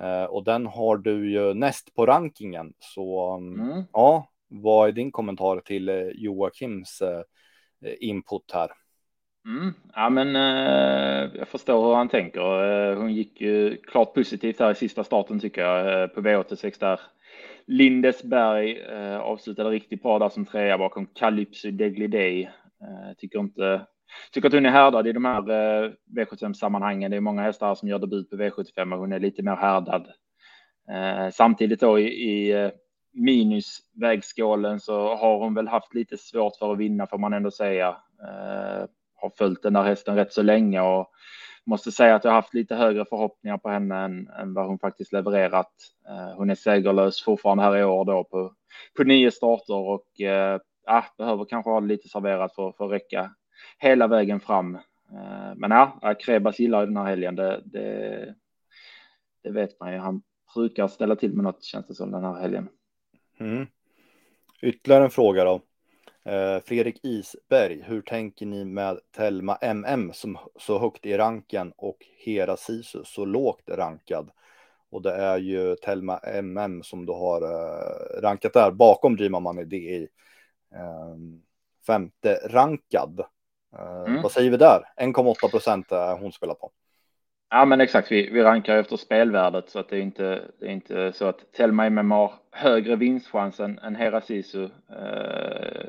Eh, 0.00 0.24
och 0.24 0.44
den 0.44 0.66
har 0.66 0.96
du 0.96 1.32
ju 1.32 1.54
näst 1.54 1.94
på 1.94 2.06
rankingen. 2.06 2.72
Så 2.78 3.36
mm. 3.36 3.70
mm. 3.70 3.84
ja, 3.92 4.28
vad 4.48 4.88
är 4.88 4.92
din 4.92 5.12
kommentar 5.12 5.60
till 5.60 5.88
eh, 5.88 6.08
Joakims 6.14 7.02
input 8.00 8.50
här? 8.52 8.70
Mm. 9.46 9.74
Ja, 9.94 10.08
men 10.10 10.36
eh, 10.36 11.30
jag 11.38 11.48
förstår 11.48 11.86
hur 11.86 11.94
han 11.94 12.08
tänker. 12.08 12.64
Eh, 12.90 12.96
hon 12.96 13.14
gick 13.14 13.40
ju 13.40 13.76
klart 13.76 14.14
positivt 14.14 14.60
här 14.60 14.70
i 14.70 14.74
sista 14.74 15.04
starten 15.04 15.40
tycker 15.40 15.62
jag 15.62 16.02
eh, 16.02 16.06
på 16.06 16.20
V86 16.20 16.80
där. 16.80 17.00
Lindesberg 17.66 18.78
eh, 18.78 19.18
avslutade 19.18 19.70
riktigt 19.70 20.02
bra 20.02 20.18
där 20.18 20.28
som 20.28 20.44
trea 20.44 20.78
bakom 20.78 21.06
Calypso 21.06 21.70
Deglidei. 21.70 22.42
Eh, 22.80 23.16
tycker 23.18 23.38
inte 23.38 23.86
tycker 24.32 24.48
att 24.48 24.54
hon 24.54 24.66
är 24.66 24.70
härdad 24.70 25.06
i 25.06 25.12
de 25.12 25.24
här 25.24 25.50
eh, 25.50 25.90
V75 26.16 26.52
sammanhangen. 26.52 27.10
Det 27.10 27.16
är 27.16 27.20
många 27.20 27.42
hästar 27.42 27.74
som 27.74 27.88
gör 27.88 27.98
debut 27.98 28.30
på 28.30 28.36
V75 28.36 28.92
och 28.92 28.98
hon 28.98 29.12
är 29.12 29.20
lite 29.20 29.42
mer 29.42 29.56
härdad. 29.56 30.08
Eh, 30.90 31.30
samtidigt 31.32 31.80
då 31.80 31.98
i, 31.98 32.04
i 32.04 32.52
eh, 32.52 32.70
minusvägskålen 33.12 34.80
så 34.80 35.14
har 35.16 35.38
hon 35.38 35.54
väl 35.54 35.68
haft 35.68 35.94
lite 35.94 36.16
svårt 36.16 36.56
för 36.56 36.72
att 36.72 36.78
vinna 36.78 37.06
får 37.06 37.18
man 37.18 37.32
ändå 37.32 37.50
säga. 37.50 37.88
Eh, 38.22 38.86
har 39.14 39.30
följt 39.38 39.62
den 39.62 39.72
där 39.72 39.82
hästen 39.82 40.16
rätt 40.16 40.32
så 40.32 40.42
länge 40.42 40.80
och 40.80 41.10
måste 41.66 41.92
säga 41.92 42.14
att 42.14 42.24
jag 42.24 42.32
haft 42.32 42.54
lite 42.54 42.74
högre 42.74 43.04
förhoppningar 43.04 43.58
på 43.58 43.68
henne 43.68 43.96
än, 43.96 44.28
än 44.28 44.54
vad 44.54 44.66
hon 44.66 44.78
faktiskt 44.78 45.12
levererat. 45.12 45.72
Eh, 46.08 46.36
hon 46.36 46.50
är 46.50 46.54
segerlös 46.54 47.22
fortfarande 47.22 47.62
här 47.62 47.76
i 47.76 47.84
år 47.84 48.04
då 48.04 48.24
på, 48.24 48.54
på 48.96 49.04
nio 49.04 49.30
starter 49.30 49.74
och 49.74 50.20
eh, 50.20 50.60
ah, 50.86 51.04
behöver 51.18 51.44
kanske 51.44 51.70
ha 51.70 51.80
lite 51.80 52.08
serverat 52.08 52.54
för, 52.54 52.72
för 52.72 52.84
att 52.84 52.92
räcka 52.92 53.30
hela 53.78 54.06
vägen 54.06 54.40
fram. 54.40 54.74
Eh, 55.12 55.54
men 55.56 55.70
ja, 55.70 56.00
eh, 56.02 56.16
Krebas 56.18 56.58
gillar 56.58 56.80
ju 56.80 56.86
den 56.86 56.96
här 56.96 57.04
helgen. 57.04 57.36
Det, 57.36 57.62
det, 57.64 58.34
det, 59.42 59.50
vet 59.50 59.80
man 59.80 59.92
ju. 59.92 59.98
Han 59.98 60.22
brukar 60.54 60.88
ställa 60.88 61.16
till 61.16 61.32
med 61.32 61.44
något 61.44 61.64
känns 61.64 61.86
det 61.86 61.94
som 61.94 62.10
den 62.10 62.24
här 62.24 62.40
helgen. 62.40 62.68
Mm. 63.40 63.66
Ytterligare 64.62 65.04
en 65.04 65.10
fråga 65.10 65.44
då. 65.44 65.60
Eh, 66.26 66.62
Fredrik 66.64 67.00
Isberg, 67.02 67.82
hur 67.82 68.02
tänker 68.02 68.46
ni 68.46 68.64
med 68.64 68.98
Telma 69.16 69.56
MM 69.56 70.12
som 70.12 70.38
så 70.56 70.78
högt 70.78 71.06
i 71.06 71.16
ranken 71.16 71.72
och 71.76 71.96
Hera 72.24 72.56
Sisu 72.56 73.04
så 73.04 73.24
lågt 73.24 73.70
rankad? 73.70 74.30
Och 74.90 75.02
det 75.02 75.14
är 75.14 75.38
ju 75.38 75.76
Telma 75.76 76.18
MM 76.18 76.82
som 76.82 77.06
du 77.06 77.12
har 77.12 77.42
uh, 77.42 78.22
rankat 78.22 78.52
där 78.52 78.70
bakom 78.70 79.16
Dream 79.16 79.42
Money 79.42 79.64
DI. 79.64 80.08
Uh, 80.74 81.16
femte 81.86 82.34
rankad. 82.50 83.20
Uh, 83.78 84.04
mm. 84.06 84.22
Vad 84.22 84.32
säger 84.32 84.50
vi 84.50 84.56
där? 84.56 84.82
1,8 84.96 85.50
procent 85.50 85.92
är 85.92 86.18
hon 86.18 86.32
spelar 86.32 86.54
på. 86.54 86.70
Ja, 87.50 87.64
men 87.64 87.80
exakt. 87.80 88.12
Vi, 88.12 88.30
vi 88.30 88.42
rankar 88.42 88.76
efter 88.76 88.96
spelvärdet 88.96 89.70
så 89.70 89.78
att 89.78 89.88
det 89.88 89.96
är 89.96 90.00
inte, 90.00 90.42
det 90.60 90.66
är 90.66 90.70
inte 90.70 91.12
så 91.12 91.26
att 91.26 91.52
Telma 91.52 91.86
MM 91.86 92.10
har 92.10 92.32
högre 92.50 92.96
vinstchans 92.96 93.60
än, 93.60 93.78
än 93.78 93.96
Hera 93.96 94.20
Sisu. 94.20 94.64
Eh, 94.90 95.86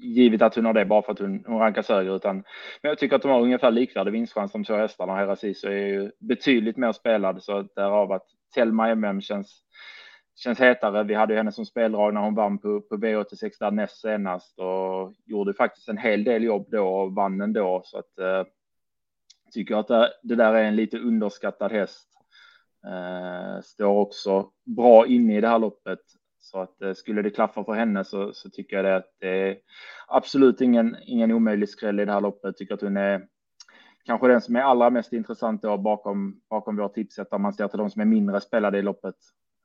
givet 0.00 0.42
att 0.42 0.54
hon 0.54 0.64
har 0.64 0.72
det 0.72 0.84
bara 0.84 1.02
för 1.02 1.12
att 1.12 1.18
hon, 1.18 1.44
hon 1.46 1.58
rankas 1.58 1.88
högre, 1.88 2.14
utan 2.14 2.36
men 2.82 2.88
jag 2.88 2.98
tycker 2.98 3.16
att 3.16 3.22
de 3.22 3.30
har 3.30 3.40
ungefär 3.40 3.70
likvärdig 3.70 4.12
vinstchans 4.12 4.52
de 4.52 4.64
två 4.64 4.74
hästarna. 4.76 5.16
Hera 5.16 5.36
Sisu 5.36 5.68
är 5.68 5.86
ju 5.86 6.10
betydligt 6.18 6.76
mer 6.76 6.92
spelad, 6.92 7.42
så 7.42 7.62
därav 7.76 8.12
att 8.12 8.26
Telma 8.54 8.88
MM 8.88 9.20
känns 9.20 9.62
känns 10.40 10.60
hetare. 10.60 11.04
Vi 11.04 11.14
hade 11.14 11.32
ju 11.32 11.36
henne 11.36 11.52
som 11.52 11.66
speldrag 11.66 12.14
när 12.14 12.20
hon 12.20 12.34
vann 12.34 12.58
på, 12.58 12.80
på 12.80 12.96
V86 12.96 13.50
där 13.60 13.70
näst 13.70 14.00
senast 14.00 14.58
och 14.58 15.14
gjorde 15.26 15.54
faktiskt 15.54 15.88
en 15.88 15.98
hel 15.98 16.24
del 16.24 16.44
jobb 16.44 16.66
då 16.70 16.88
och 16.88 17.14
vann 17.14 17.40
ändå. 17.40 17.82
Så 17.84 17.98
att 17.98 18.18
eh, 18.18 18.44
tycker 19.52 19.76
att 19.76 19.88
det, 19.88 20.12
det, 20.22 20.34
där 20.34 20.54
är 20.54 20.64
en 20.64 20.76
lite 20.76 20.98
underskattad 20.98 21.72
häst. 21.72 22.08
Eh, 22.86 23.62
står 23.62 23.98
också 23.98 24.50
bra 24.64 25.06
inne 25.06 25.36
i 25.36 25.40
det 25.40 25.48
här 25.48 25.58
loppet. 25.58 26.00
Så 26.40 26.58
att 26.60 26.82
eh, 26.82 26.92
skulle 26.92 27.22
det 27.22 27.30
klaffa 27.30 27.64
för 27.64 27.72
henne 27.72 28.04
så, 28.04 28.32
så 28.32 28.50
tycker 28.50 28.76
jag 28.76 28.84
det 28.84 28.96
att 28.96 29.16
det 29.18 29.28
är 29.28 29.56
absolut 30.08 30.60
ingen, 30.60 30.96
ingen 31.06 31.32
omöjlig 31.32 31.68
skräll 31.68 32.00
i 32.00 32.04
det 32.04 32.12
här 32.12 32.20
loppet. 32.20 32.56
Tycker 32.56 32.74
att 32.74 32.80
hon 32.80 32.96
är 32.96 33.26
kanske 34.04 34.28
den 34.28 34.40
som 34.40 34.56
är 34.56 34.60
allra 34.60 34.90
mest 34.90 35.12
intressant 35.12 35.62
då 35.62 35.78
bakom, 35.78 36.40
bakom 36.50 36.76
vår 36.76 36.88
tipset 36.88 37.32
om 37.32 37.42
man 37.42 37.52
ser 37.52 37.68
till 37.68 37.78
de 37.78 37.90
som 37.90 38.02
är 38.02 38.06
mindre 38.06 38.40
spelade 38.40 38.78
i 38.78 38.82
loppet. 38.82 39.14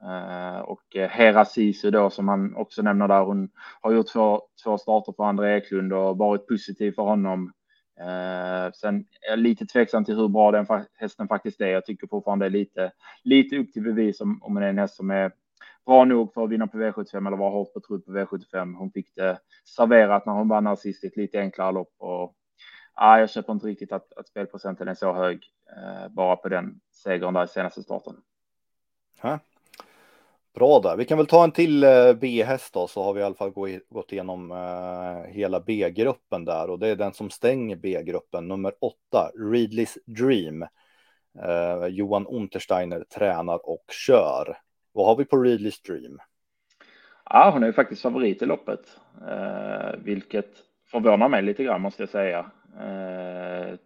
Uh, 0.03 0.59
och 0.59 0.95
eh, 0.95 1.09
Hera 1.09 1.45
Sisu 1.45 1.91
då 1.91 2.09
som 2.09 2.27
han 2.27 2.55
också 2.55 2.81
nämner 2.81 3.07
där. 3.07 3.21
Hon 3.21 3.49
har 3.81 3.91
gjort 3.91 4.07
två, 4.07 4.41
två 4.63 4.77
starter 4.77 5.13
för 5.17 5.23
André 5.23 5.57
Eklund 5.57 5.93
och 5.93 6.17
varit 6.17 6.47
positiv 6.47 6.91
för 6.91 7.03
honom. 7.03 7.51
Uh, 7.99 8.71
sen 8.73 8.95
är 9.21 9.29
jag 9.29 9.39
lite 9.39 9.65
tveksam 9.65 10.05
till 10.05 10.15
hur 10.15 10.27
bra 10.27 10.51
den 10.51 10.65
hästen 10.93 11.27
faktiskt 11.27 11.61
är. 11.61 11.67
Jag 11.67 11.85
tycker 11.85 12.07
fortfarande 12.07 12.45
det 12.45 12.49
är 12.49 12.59
lite, 12.59 12.91
lite 13.23 13.57
upp 13.57 13.73
till 13.73 13.83
bevis 13.83 14.21
om, 14.21 14.43
om 14.43 14.55
det 14.55 14.65
är 14.65 14.69
en 14.69 14.77
häst 14.77 14.95
som 14.95 15.11
är 15.11 15.31
bra 15.85 16.05
nog 16.05 16.33
för 16.33 16.43
att 16.43 16.49
vinna 16.49 16.67
på 16.67 16.77
V75 16.77 17.27
eller 17.27 17.37
vara 17.37 17.49
hårt 17.49 17.73
betrodd 17.73 18.05
på 18.05 18.11
V75. 18.11 18.75
Hon 18.75 18.91
fick 18.91 19.15
det 19.15 19.39
serverat 19.75 20.25
när 20.25 20.33
hon 20.33 20.47
vann 20.47 20.67
här 20.67 20.75
sist 20.75 21.03
i 21.03 21.07
ett 21.07 21.17
lite 21.17 21.39
enklare 21.39 21.71
lopp 21.71 21.93
och 21.97 22.35
ja, 22.95 23.19
jag 23.19 23.29
köper 23.29 23.53
inte 23.53 23.67
riktigt 23.67 23.91
att, 23.91 24.13
att 24.13 24.27
spelprocenten 24.27 24.87
är 24.87 24.93
så 24.93 25.13
hög 25.13 25.43
eh, 25.77 26.07
bara 26.09 26.35
på 26.35 26.49
den 26.49 26.79
segern 26.91 27.33
där 27.33 27.43
i 27.43 27.47
senaste 27.47 27.83
starten. 27.83 28.15
Ha? 29.21 29.39
Bra 30.55 30.79
där. 30.79 30.97
Vi 30.97 31.05
kan 31.05 31.17
väl 31.17 31.27
ta 31.27 31.43
en 31.43 31.51
till 31.51 31.83
eh, 31.83 32.13
B-häst 32.13 32.73
då, 32.73 32.87
så 32.87 33.03
har 33.03 33.13
vi 33.13 33.19
i 33.19 33.23
alla 33.23 33.35
fall 33.35 33.53
gått 33.89 34.11
igenom 34.11 34.51
eh, 34.51 35.31
hela 35.31 35.59
B-gruppen 35.59 36.45
där 36.45 36.69
och 36.69 36.79
det 36.79 36.87
är 36.87 36.95
den 36.95 37.13
som 37.13 37.29
stänger 37.29 37.75
B-gruppen, 37.75 38.47
nummer 38.47 38.73
åtta, 38.81 39.31
Readleys 39.51 39.97
Dream. 40.05 40.61
Eh, 41.39 41.87
Johan 41.87 42.27
Untersteiner 42.27 43.03
tränar 43.03 43.69
och 43.69 43.85
kör. 44.07 44.57
Vad 44.95 45.05
har 45.05 45.15
vi 45.15 45.25
på 45.25 45.37
Readleys 45.37 45.75
Stream? 45.75 46.19
Ja, 47.29 47.49
hon 47.53 47.63
är 47.63 47.67
ju 47.67 47.73
faktiskt 47.73 48.01
favorit 48.01 48.41
i 48.41 48.45
loppet, 48.45 48.99
eh, 49.27 49.99
vilket 50.03 50.49
förvånar 50.91 51.29
mig 51.29 51.41
lite 51.41 51.63
grann 51.63 51.81
måste 51.81 52.01
jag 52.01 52.09
säga. 52.09 52.51
Eh, 52.79 53.77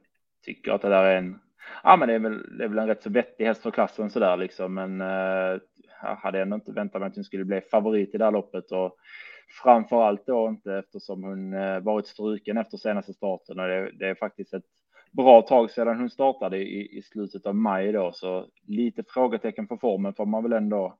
tycker 0.45 0.71
att 0.71 0.81
det 0.81 0.89
där 0.89 1.03
är 1.03 1.17
en 1.17 1.39
Ja, 1.83 1.95
men 1.97 2.07
det 2.07 2.13
är 2.13 2.19
väl, 2.19 2.57
det 2.57 2.63
är 2.63 2.67
väl 2.67 2.77
en 2.77 2.87
rätt 2.87 3.03
så 3.03 3.09
vettig 3.09 3.45
häst 3.45 3.61
för 3.61 3.71
klassen 3.71 4.09
så 4.09 4.19
där 4.19 4.37
liksom, 4.37 4.73
men 4.73 5.01
eh, 5.01 5.61
jag 6.01 6.15
hade 6.15 6.41
ändå 6.41 6.55
inte 6.55 6.71
väntat 6.71 7.01
mig 7.01 7.07
att 7.07 7.15
hon 7.15 7.23
skulle 7.23 7.45
bli 7.45 7.61
favorit 7.61 8.15
i 8.15 8.17
det 8.17 8.25
här 8.25 8.31
loppet 8.31 8.71
och 8.71 8.97
framför 9.63 10.03
allt 10.03 10.25
då 10.25 10.47
inte 10.47 10.73
eftersom 10.73 11.23
hon 11.23 11.53
eh, 11.53 11.79
varit 11.79 12.07
struken 12.07 12.57
efter 12.57 12.77
senaste 12.77 13.13
starten 13.13 13.59
och 13.59 13.67
det, 13.67 13.91
det 13.91 14.07
är 14.07 14.15
faktiskt 14.15 14.53
ett 14.53 14.63
bra 15.11 15.41
tag 15.41 15.71
sedan 15.71 15.99
hon 15.99 16.09
startade 16.09 16.57
i, 16.57 16.97
i 16.97 17.01
slutet 17.01 17.45
av 17.45 17.55
maj 17.55 17.91
då, 17.91 18.11
så 18.11 18.45
lite 18.67 19.03
frågetecken 19.07 19.67
på 19.67 19.77
formen 19.77 20.13
får 20.13 20.25
man 20.25 20.43
väl 20.43 20.53
ändå 20.53 20.97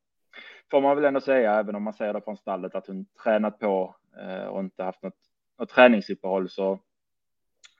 får 0.71 0.81
man 0.81 0.95
väl 0.95 1.05
ändå 1.05 1.21
säga, 1.21 1.59
även 1.59 1.75
om 1.75 1.83
man 1.83 1.93
säger 1.93 2.13
det 2.13 2.21
från 2.21 2.37
stallet 2.37 2.75
att 2.75 2.87
hon 2.87 3.05
tränat 3.23 3.59
på 3.59 3.95
eh, 4.21 4.47
och 4.47 4.59
inte 4.59 4.83
haft 4.83 5.03
något, 5.03 5.13
något 5.59 5.69
träningsuppehåll 5.69 6.49
så 6.49 6.71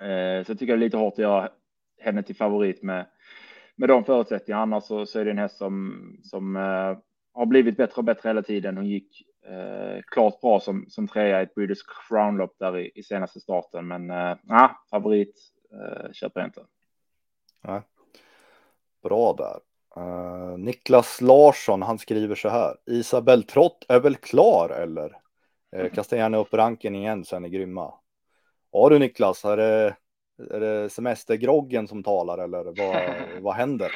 eh, 0.02 0.44
så 0.46 0.56
tycker 0.56 0.74
jag 0.74 0.80
det 0.80 0.84
är 0.84 0.88
lite 0.88 0.98
hårt 0.98 1.14
att 1.14 1.20
göra 1.20 1.50
henne 2.00 2.24
till 2.24 2.36
favorit 2.36 2.84
med 2.84 3.06
med 3.76 3.90
de 3.90 4.04
förutsättningarna. 4.04 4.64
Annars 4.64 4.84
så, 4.84 5.06
så 5.06 5.20
är 5.20 5.26
det 5.26 5.32
en 5.32 5.38
häst 5.38 5.58
som 5.58 5.94
som 6.24 6.56
eh, 6.56 6.98
har 7.34 7.46
blivit 7.46 7.78
bättre 7.78 7.96
och 7.96 8.04
bättre 8.04 8.30
hela 8.30 8.42
tiden. 8.42 8.78
Hon 8.78 8.86
gick 8.86 9.24
eh, 9.46 10.02
klart 10.08 10.42
bra 10.42 10.60
som, 10.60 10.86
som 10.90 11.08
trea 11.08 11.40
i 11.40 11.44
ett 11.44 11.56
British 11.56 11.84
Crown-lopp 12.08 12.56
där 12.60 12.78
i, 12.78 12.92
i, 12.96 13.04
senaste 13.04 13.40
starten. 13.40 13.88
Men 13.88 14.12
eh, 14.12 14.72
favorit 14.90 15.36
eh, 15.74 16.12
köper 16.12 16.40
jag 16.40 16.48
inte. 16.48 16.62
Nej. 17.62 17.82
Bra 19.04 19.34
där. 19.34 19.60
Uh, 19.98 20.58
Niklas 20.58 21.22
Larsson, 21.22 21.82
han 21.82 22.00
skriver 22.00 22.36
så 22.36 22.50
här. 22.50 22.76
Isabel 22.86 23.44
Trott 23.44 23.86
är 23.88 24.00
väl 24.00 24.16
klar 24.16 24.70
eller? 24.70 25.18
Uh, 25.78 25.90
kasta 25.94 26.18
gärna 26.18 26.38
upp 26.38 26.54
ranken 26.54 26.96
igen 26.96 27.26
så 27.26 27.36
är 27.36 27.40
ni 27.40 27.50
grymma. 27.50 27.94
Ja 28.72 28.90
du 28.90 29.00
Niklas, 29.00 29.46
är 29.46 29.58
det, 29.58 29.96
är 30.52 30.60
det 30.60 30.90
semestergroggen 30.90 31.88
som 31.88 32.04
talar 32.04 32.38
eller 32.38 32.64
vad, 32.64 33.14
vad 33.44 33.56
händer? 33.56 33.92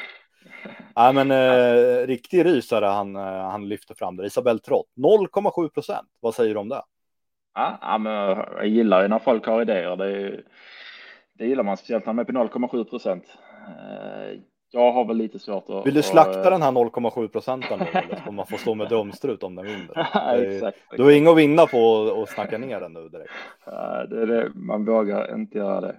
Nej, 0.95 1.13
men 1.13 1.31
eh, 1.31 2.07
riktig 2.07 2.45
rysare 2.45 2.85
han, 2.85 3.15
eh, 3.15 3.49
han 3.49 3.69
lyfter 3.69 3.95
fram 3.95 4.15
där. 4.17 4.25
Isabel 4.25 4.59
Trott 4.59 4.87
0,7 4.95 5.69
procent. 5.69 6.07
Vad 6.19 6.35
säger 6.35 6.53
du 6.53 6.59
om 6.59 6.69
det? 6.69 6.81
Ja, 7.53 7.97
men 7.97 8.13
jag 8.13 8.67
gillar 8.67 9.01
ju 9.01 9.07
när 9.07 9.19
folk 9.19 9.45
har 9.45 9.61
idéer. 9.61 9.95
Det, 9.95 10.05
är, 10.05 10.43
det 11.37 11.45
gillar 11.45 11.63
man 11.63 11.77
speciellt 11.77 12.05
när 12.05 12.13
man 12.13 12.25
är 12.25 12.47
på 12.49 12.57
0,7 12.59 12.83
procent. 12.83 13.23
Eh, 13.67 14.39
jag 14.71 14.91
har 14.91 15.05
väl 15.05 15.17
lite 15.17 15.39
svårt 15.39 15.69
att. 15.69 15.85
Vill 15.85 15.93
du 15.93 16.03
slakta 16.03 16.39
och, 16.39 16.51
den 16.51 16.61
här 16.61 16.71
0,7 16.71 17.27
procenten 17.27 17.79
då? 17.79 17.85
Eller 17.85 18.31
man 18.31 18.47
får 18.47 18.57
stå 18.57 18.75
med 18.75 18.89
dumstrut 18.89 19.43
om 19.43 19.55
den 19.55 19.65
vinner? 19.65 19.91
ja, 20.13 20.35
exakt, 20.35 20.77
Du 20.91 21.03
har 21.03 21.11
inget 21.11 21.31
att 21.31 21.37
vinna 21.37 21.65
på 21.65 22.11
att 22.23 22.29
snacka 22.29 22.57
ner 22.57 22.79
den 22.79 22.93
nu 22.93 23.09
direkt. 23.09 23.31
Det 24.09 24.21
är 24.21 24.27
det. 24.27 24.51
Man 24.55 24.85
vågar 24.85 25.35
inte 25.35 25.57
göra 25.57 25.81
det. 25.81 25.95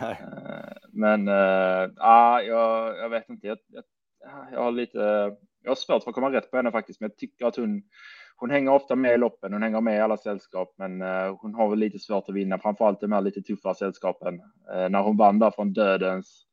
Nej. 0.00 0.16
Eh, 0.20 0.72
men 0.92 1.28
äh, 1.28 2.44
jag, 2.48 2.98
jag 2.98 3.08
vet 3.08 3.28
inte. 3.28 3.46
Jag, 3.46 3.58
jag, 3.68 3.84
jag 4.52 4.62
har 4.62 4.72
lite. 4.72 4.98
Jag 5.62 5.70
har 5.70 5.74
svårt 5.74 6.02
för 6.02 6.10
att 6.10 6.14
komma 6.14 6.32
rätt 6.32 6.50
på 6.50 6.56
henne 6.56 6.70
faktiskt, 6.70 7.00
men 7.00 7.10
jag 7.10 7.18
tycker 7.18 7.46
att 7.46 7.56
hon 7.56 7.82
hon 8.36 8.50
hänger 8.50 8.72
ofta 8.72 8.96
med 8.96 9.14
i 9.14 9.16
loppen. 9.16 9.52
Hon 9.52 9.62
hänger 9.62 9.80
med 9.80 9.96
i 9.96 10.00
alla 10.00 10.16
sällskap, 10.16 10.74
men 10.78 11.02
eh, 11.02 11.36
hon 11.40 11.54
har 11.54 11.68
väl 11.68 11.78
lite 11.78 11.98
svårt 11.98 12.28
att 12.28 12.34
vinna, 12.34 12.58
framför 12.58 12.84
allt 12.86 13.00
de 13.00 13.12
här 13.12 13.20
lite 13.20 13.42
tuffare 13.42 13.74
sällskapen. 13.74 14.34
Eh, 14.74 14.88
när 14.88 15.02
hon 15.02 15.16
vann 15.16 15.38
där 15.38 15.50
från 15.50 15.72
dödens. 15.72 16.46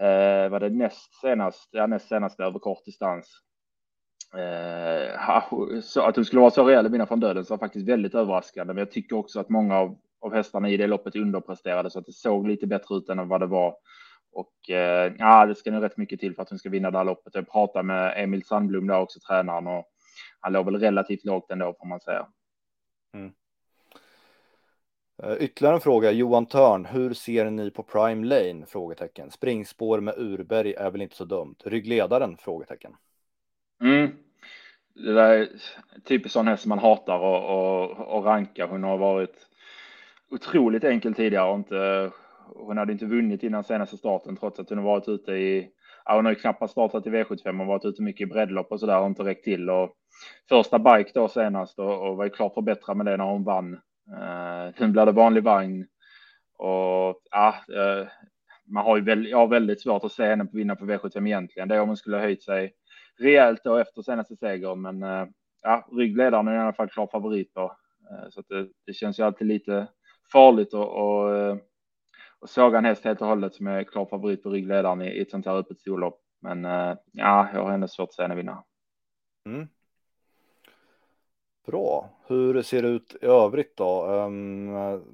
eh, 0.00 0.48
var 0.50 0.60
det 0.60 0.70
näst 0.70 1.14
senast? 1.20 1.68
Ja, 1.72 1.86
näst 1.86 2.08
senast 2.08 2.40
över 2.40 2.58
kort 2.58 2.84
distans. 2.84 3.26
Eh, 4.36 5.80
så 5.82 6.02
att 6.02 6.16
hon 6.16 6.24
skulle 6.24 6.40
vara 6.40 6.50
så 6.50 6.64
rejäl 6.64 6.86
att 6.86 6.92
vinna 6.92 7.06
från 7.06 7.20
döden 7.20 7.44
så 7.44 7.52
var 7.54 7.58
faktiskt 7.58 7.88
väldigt 7.88 8.14
överraskande. 8.14 8.74
Men 8.74 8.80
jag 8.80 8.90
tycker 8.90 9.16
också 9.16 9.40
att 9.40 9.48
många 9.48 9.78
av 9.78 9.98
av 10.22 10.34
hästarna 10.34 10.68
i 10.68 10.76
det 10.76 10.86
loppet 10.86 11.16
underpresterade 11.16 11.90
så 11.90 11.98
att 11.98 12.06
det 12.06 12.12
såg 12.12 12.48
lite 12.48 12.66
bättre 12.66 12.96
ut 12.96 13.08
än 13.08 13.28
vad 13.28 13.40
det 13.40 13.46
var. 13.46 13.76
Och 14.32 14.70
eh, 14.70 15.12
ja, 15.18 15.46
det 15.46 15.54
ska 15.54 15.70
nog 15.70 15.82
rätt 15.82 15.96
mycket 15.96 16.20
till 16.20 16.34
för 16.34 16.42
att 16.42 16.50
hon 16.50 16.58
ska 16.58 16.70
vinna 16.70 16.90
det 16.90 16.98
här 16.98 17.04
loppet. 17.04 17.34
Jag 17.34 17.50
pratade 17.50 17.82
med 17.82 18.14
Emil 18.16 18.44
Sandblom 18.44 18.86
där 18.86 19.00
också, 19.00 19.20
tränaren, 19.20 19.66
och 19.66 19.84
han 20.40 20.52
låg 20.52 20.64
väl 20.64 20.80
relativt 20.80 21.24
lågt 21.24 21.50
ändå 21.50 21.74
får 21.80 21.86
man 21.86 22.00
säga. 22.00 22.26
Mm. 23.14 23.32
Uh, 25.24 25.36
ytterligare 25.42 25.74
en 25.74 25.80
fråga, 25.80 26.10
Johan 26.10 26.46
Törn, 26.46 26.84
hur 26.84 27.14
ser 27.14 27.50
ni 27.50 27.70
på 27.70 27.82
Prime 27.82 28.26
Lane? 28.26 28.66
Frågetecken. 28.66 29.30
Springspår 29.30 30.00
med 30.00 30.14
Urberg 30.18 30.74
är 30.74 30.90
väl 30.90 31.02
inte 31.02 31.16
så 31.16 31.24
dumt. 31.24 31.56
Ryggledaren? 31.64 32.36
Frågetecken. 32.36 32.96
Mm. 33.82 34.10
Det 34.94 35.12
där 35.12 35.30
är 35.30 35.48
typiskt 36.04 36.32
sån 36.32 36.48
häst 36.48 36.62
som 36.62 36.68
man 36.68 36.78
hatar 36.78 37.18
och, 37.18 37.44
och, 37.44 38.16
och 38.16 38.24
ranka. 38.24 38.66
Hon 38.66 38.82
har 38.82 38.98
varit 38.98 39.46
otroligt 40.30 40.84
enkel 40.84 41.14
tidigare 41.14 41.50
och 41.50 41.56
inte, 41.56 42.10
hon 42.54 42.78
hade 42.78 42.92
inte 42.92 43.06
vunnit 43.06 43.42
innan 43.42 43.64
senaste 43.64 43.96
starten 43.96 44.36
trots 44.36 44.60
att 44.60 44.68
hon 44.68 44.78
har 44.78 44.84
varit 44.84 45.08
ute 45.08 45.32
i, 45.32 45.68
ja, 46.04 46.16
hon 46.16 46.24
har 46.24 46.32
ju 46.32 46.38
knappast 46.38 46.72
startat 46.72 47.06
i 47.06 47.10
V75 47.10 47.60
och 47.60 47.66
varit 47.66 47.84
ute 47.84 48.02
mycket 48.02 48.28
i 48.28 48.30
breddlopp 48.30 48.72
och 48.72 48.80
så 48.80 48.86
där 48.86 49.00
och 49.00 49.06
inte 49.06 49.24
räckt 49.24 49.44
till 49.44 49.70
och 49.70 49.96
första 50.48 50.78
bike 50.78 51.10
då 51.14 51.28
senast 51.28 51.78
och, 51.78 52.08
och 52.08 52.16
var 52.16 52.24
ju 52.24 52.30
klart 52.30 52.54
förbättrad 52.54 52.96
med 52.96 53.06
det 53.06 53.16
när 53.16 53.24
hon 53.24 53.44
vann. 53.44 53.74
Eh, 54.08 54.74
sen 54.78 54.92
blev 54.92 55.06
det 55.06 55.12
vanlig 55.12 55.44
vagn 55.44 55.86
och 56.58 57.22
ja, 57.30 57.54
eh, 57.68 58.08
man 58.66 58.84
har 58.84 58.96
ju 58.96 59.02
väl, 59.02 59.26
jag 59.26 59.38
har 59.38 59.46
väldigt 59.46 59.82
svårt 59.82 60.04
att 60.04 60.12
se 60.12 60.24
henne 60.24 60.46
vinna 60.52 60.76
på 60.76 60.84
V75 60.84 61.26
egentligen. 61.26 61.68
Det 61.68 61.74
är 61.74 61.80
om 61.80 61.88
hon 61.88 61.96
skulle 61.96 62.16
ha 62.16 62.22
höjt 62.22 62.42
sig 62.42 62.74
rejält 63.18 63.60
då 63.64 63.76
efter 63.76 64.02
senaste 64.02 64.36
segern, 64.36 64.82
men 64.82 65.02
eh, 65.02 65.26
ja, 65.62 65.88
ryggledaren 65.92 66.48
är 66.48 66.54
i 66.54 66.58
alla 66.58 66.72
fall 66.72 66.88
klar 66.88 67.06
favorit 67.06 67.52
då. 67.54 67.76
Eh, 68.10 68.28
så 68.30 68.40
att 68.40 68.48
det, 68.48 68.68
det 68.86 68.92
känns 68.92 69.18
ju 69.18 69.22
alltid 69.22 69.46
lite 69.46 69.86
farligt 70.32 70.74
och, 70.74 70.88
och, 70.88 71.58
och 72.40 72.48
såga 72.48 72.78
en 72.78 72.84
häst 72.84 73.04
helt 73.04 73.20
och 73.20 73.28
hållet 73.28 73.54
som 73.54 73.66
är 73.66 73.84
klar 73.84 74.06
favorit 74.06 74.42
på 74.42 74.50
ryggledaren 74.50 75.02
i, 75.02 75.06
i 75.06 75.20
ett 75.20 75.30
sånt 75.30 75.46
här 75.46 75.56
öppet 75.56 75.80
storlopp. 75.80 76.20
Men 76.40 76.64
eh, 76.64 76.96
ja, 77.12 77.48
jag 77.54 77.64
har 77.64 77.72
ändå 77.72 77.88
svårt 77.88 78.08
att 78.08 78.14
säga 78.14 78.28
henne 78.28 78.40
vinna. 78.40 78.64
Mm. 79.46 79.68
Bra. 81.66 82.10
Hur 82.26 82.62
ser 82.62 82.82
det 82.82 82.88
ut 82.88 83.16
i 83.22 83.26
övrigt 83.26 83.76
då? 83.76 84.06
Um, 84.06 85.04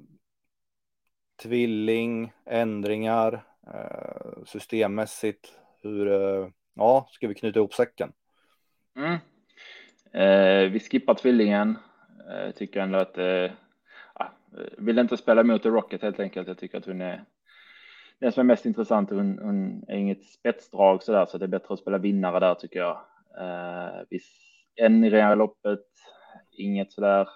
tvilling, 1.41 2.31
ändringar, 2.45 3.33
uh, 3.67 4.43
systemmässigt. 4.45 5.53
Hur, 5.81 6.07
uh, 6.07 6.47
ja, 6.73 7.07
ska 7.11 7.27
vi 7.27 7.35
knyta 7.35 7.59
ihop 7.59 7.73
säcken? 7.73 8.11
Mm. 8.95 9.13
Uh, 10.15 10.71
vi 10.71 10.79
skippar 10.79 11.13
tvillingen. 11.13 11.77
Uh, 12.31 12.51
tycker 12.51 12.79
ändå 12.79 12.99
att 12.99 13.17
uh, 13.17 13.51
vill 14.77 14.99
inte 14.99 15.17
spela 15.17 15.43
mot 15.43 15.63
The 15.63 15.69
Rocket 15.69 16.01
helt 16.01 16.19
enkelt. 16.19 16.47
Jag 16.47 16.57
tycker 16.57 16.77
att 16.77 16.85
hon 16.85 17.01
är 17.01 17.25
den 18.19 18.31
som 18.31 18.41
är 18.41 18.43
mest 18.43 18.65
intressant. 18.65 19.09
Hon, 19.09 19.39
hon 19.39 19.83
är 19.87 19.97
inget 19.97 20.23
spetsdrag 20.23 21.03
så 21.03 21.11
där, 21.11 21.25
så 21.25 21.37
det 21.37 21.45
är 21.45 21.47
bättre 21.47 21.73
att 21.73 21.79
spela 21.79 21.97
vinnare 21.97 22.39
där 22.39 22.55
tycker 22.55 22.79
jag. 22.79 22.97
Uh, 23.41 24.03
vi 24.09 24.19
ändringar 24.81 25.33
i 25.33 25.35
loppet 25.35 25.85
inget 26.59 26.91
sådär 26.91 27.27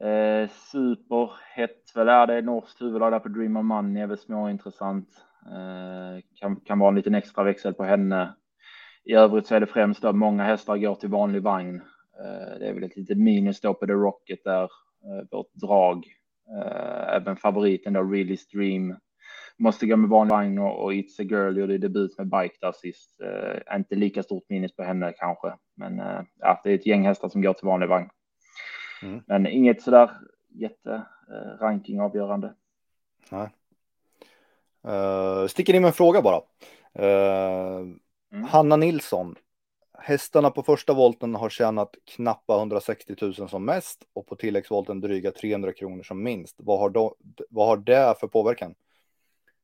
eh, 0.00 0.48
superhett 0.48 1.92
väl 1.94 2.08
är 2.08 2.26
det. 2.26 2.42
Norskt 2.42 2.82
huvudlag 2.82 3.12
där 3.12 3.18
på 3.18 3.28
Dream 3.28 3.56
of 3.56 3.64
Money 3.64 4.02
är 4.02 4.06
väl 4.06 4.18
småintressant. 4.18 5.08
Eh, 5.46 6.22
kan, 6.34 6.56
kan 6.56 6.78
vara 6.78 6.88
en 6.88 6.94
liten 6.94 7.14
extra 7.14 7.44
växel 7.44 7.74
på 7.74 7.84
henne. 7.84 8.34
I 9.04 9.14
övrigt 9.14 9.46
så 9.46 9.54
är 9.54 9.60
det 9.60 9.66
främst 9.66 10.04
att 10.04 10.16
många 10.16 10.44
hästar 10.44 10.76
går 10.76 10.94
till 10.94 11.08
vanlig 11.08 11.42
vagn. 11.42 11.76
Eh, 12.20 12.58
det 12.58 12.68
är 12.68 12.74
väl 12.74 12.84
ett 12.84 12.96
litet 12.96 13.18
minus 13.18 13.60
då 13.60 13.74
på 13.74 13.86
The 13.86 13.92
Rocket 13.92 14.44
där, 14.44 14.62
eh, 14.62 15.28
vårt 15.30 15.54
drag. 15.54 16.06
Eh, 16.56 17.14
även 17.14 17.36
favoriten 17.36 17.92
då, 17.92 18.02
Really 18.02 18.36
Stream 18.36 18.96
måste 19.58 19.86
gå 19.86 19.96
med 19.96 20.10
vanlig 20.10 20.32
vagn 20.32 20.58
och, 20.58 20.84
och 20.84 20.92
It's 20.92 21.20
a 21.20 21.24
Girl 21.30 21.58
gjorde 21.58 21.78
debut 21.78 22.18
med 22.18 22.26
bike 22.26 22.56
där 22.60 22.72
sist. 22.72 23.20
Uh, 23.22 23.76
inte 23.76 23.94
lika 23.94 24.22
stort 24.22 24.44
minus 24.48 24.76
på 24.76 24.82
henne 24.82 25.12
kanske, 25.16 25.52
men 25.76 26.00
uh, 26.00 26.22
ja, 26.40 26.60
det 26.64 26.70
är 26.70 26.74
ett 26.74 26.86
gäng 26.86 27.06
hästar 27.06 27.28
som 27.28 27.42
går 27.42 27.52
till 27.52 27.66
vanlig 27.66 27.88
vagn. 27.88 28.08
Mm. 29.02 29.20
Men 29.26 29.46
inget 29.46 29.82
sådär 29.82 30.10
jätte 30.48 30.90
uh, 31.30 31.60
ranking 31.60 32.00
avgörande. 32.00 32.54
Nej. 33.30 33.48
Uh, 34.86 35.46
sticker 35.46 35.74
in 35.74 35.82
med 35.82 35.88
en 35.88 35.92
fråga 35.92 36.22
bara. 36.22 36.40
Uh, 36.98 37.86
mm. 38.32 38.44
Hanna 38.44 38.76
Nilsson. 38.76 39.34
Hästarna 40.00 40.50
på 40.50 40.62
första 40.62 40.94
volten 40.94 41.34
har 41.34 41.50
tjänat 41.50 41.94
knappa 42.04 42.58
160 42.58 43.14
000 43.20 43.34
som 43.34 43.64
mest 43.64 44.04
och 44.12 44.26
på 44.26 44.36
tilläggsvolten 44.36 45.00
dryga 45.00 45.30
300 45.30 45.72
kronor 45.72 46.02
som 46.02 46.22
minst. 46.22 46.56
Vad 46.58 46.78
har, 46.78 46.90
då, 46.90 47.14
vad 47.50 47.66
har 47.66 47.76
det 47.76 48.14
för 48.20 48.26
påverkan? 48.26 48.74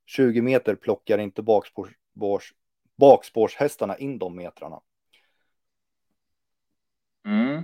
20 0.07 0.43
meter 0.43 0.75
plockar 0.75 1.19
inte 1.19 1.43
bakspårs, 1.43 2.55
bakspårshästarna 2.97 3.97
in 3.97 4.19
de 4.19 4.37
metrarna. 4.37 4.81
Mm. 7.27 7.63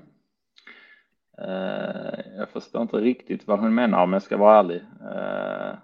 Eh, 1.39 2.21
jag 2.37 2.49
förstår 2.49 2.83
inte 2.83 2.97
riktigt 2.97 3.47
vad 3.47 3.61
hon 3.61 3.75
menar 3.75 4.03
om 4.03 4.13
jag 4.13 4.23
ska 4.23 4.37
vara 4.37 4.59
ärlig. 4.59 4.83
Eh, 5.01 5.79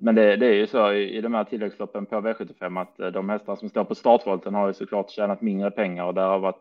men 0.00 0.14
det, 0.14 0.36
det, 0.36 0.46
är 0.46 0.54
ju 0.54 0.66
så 0.66 0.92
i, 0.92 1.16
i 1.16 1.20
de 1.20 1.34
här 1.34 1.44
tilläggsloppen 1.44 2.06
på 2.06 2.16
V75 2.16 2.82
att 2.82 3.00
eh, 3.00 3.06
de 3.06 3.28
hästar 3.28 3.56
som 3.56 3.68
står 3.68 3.84
på 3.84 3.94
startvolten 3.94 4.54
har 4.54 4.66
ju 4.66 4.74
såklart 4.74 5.10
tjänat 5.10 5.40
mindre 5.40 5.70
pengar 5.70 6.04
och 6.04 6.14
därav 6.14 6.44
att, 6.44 6.60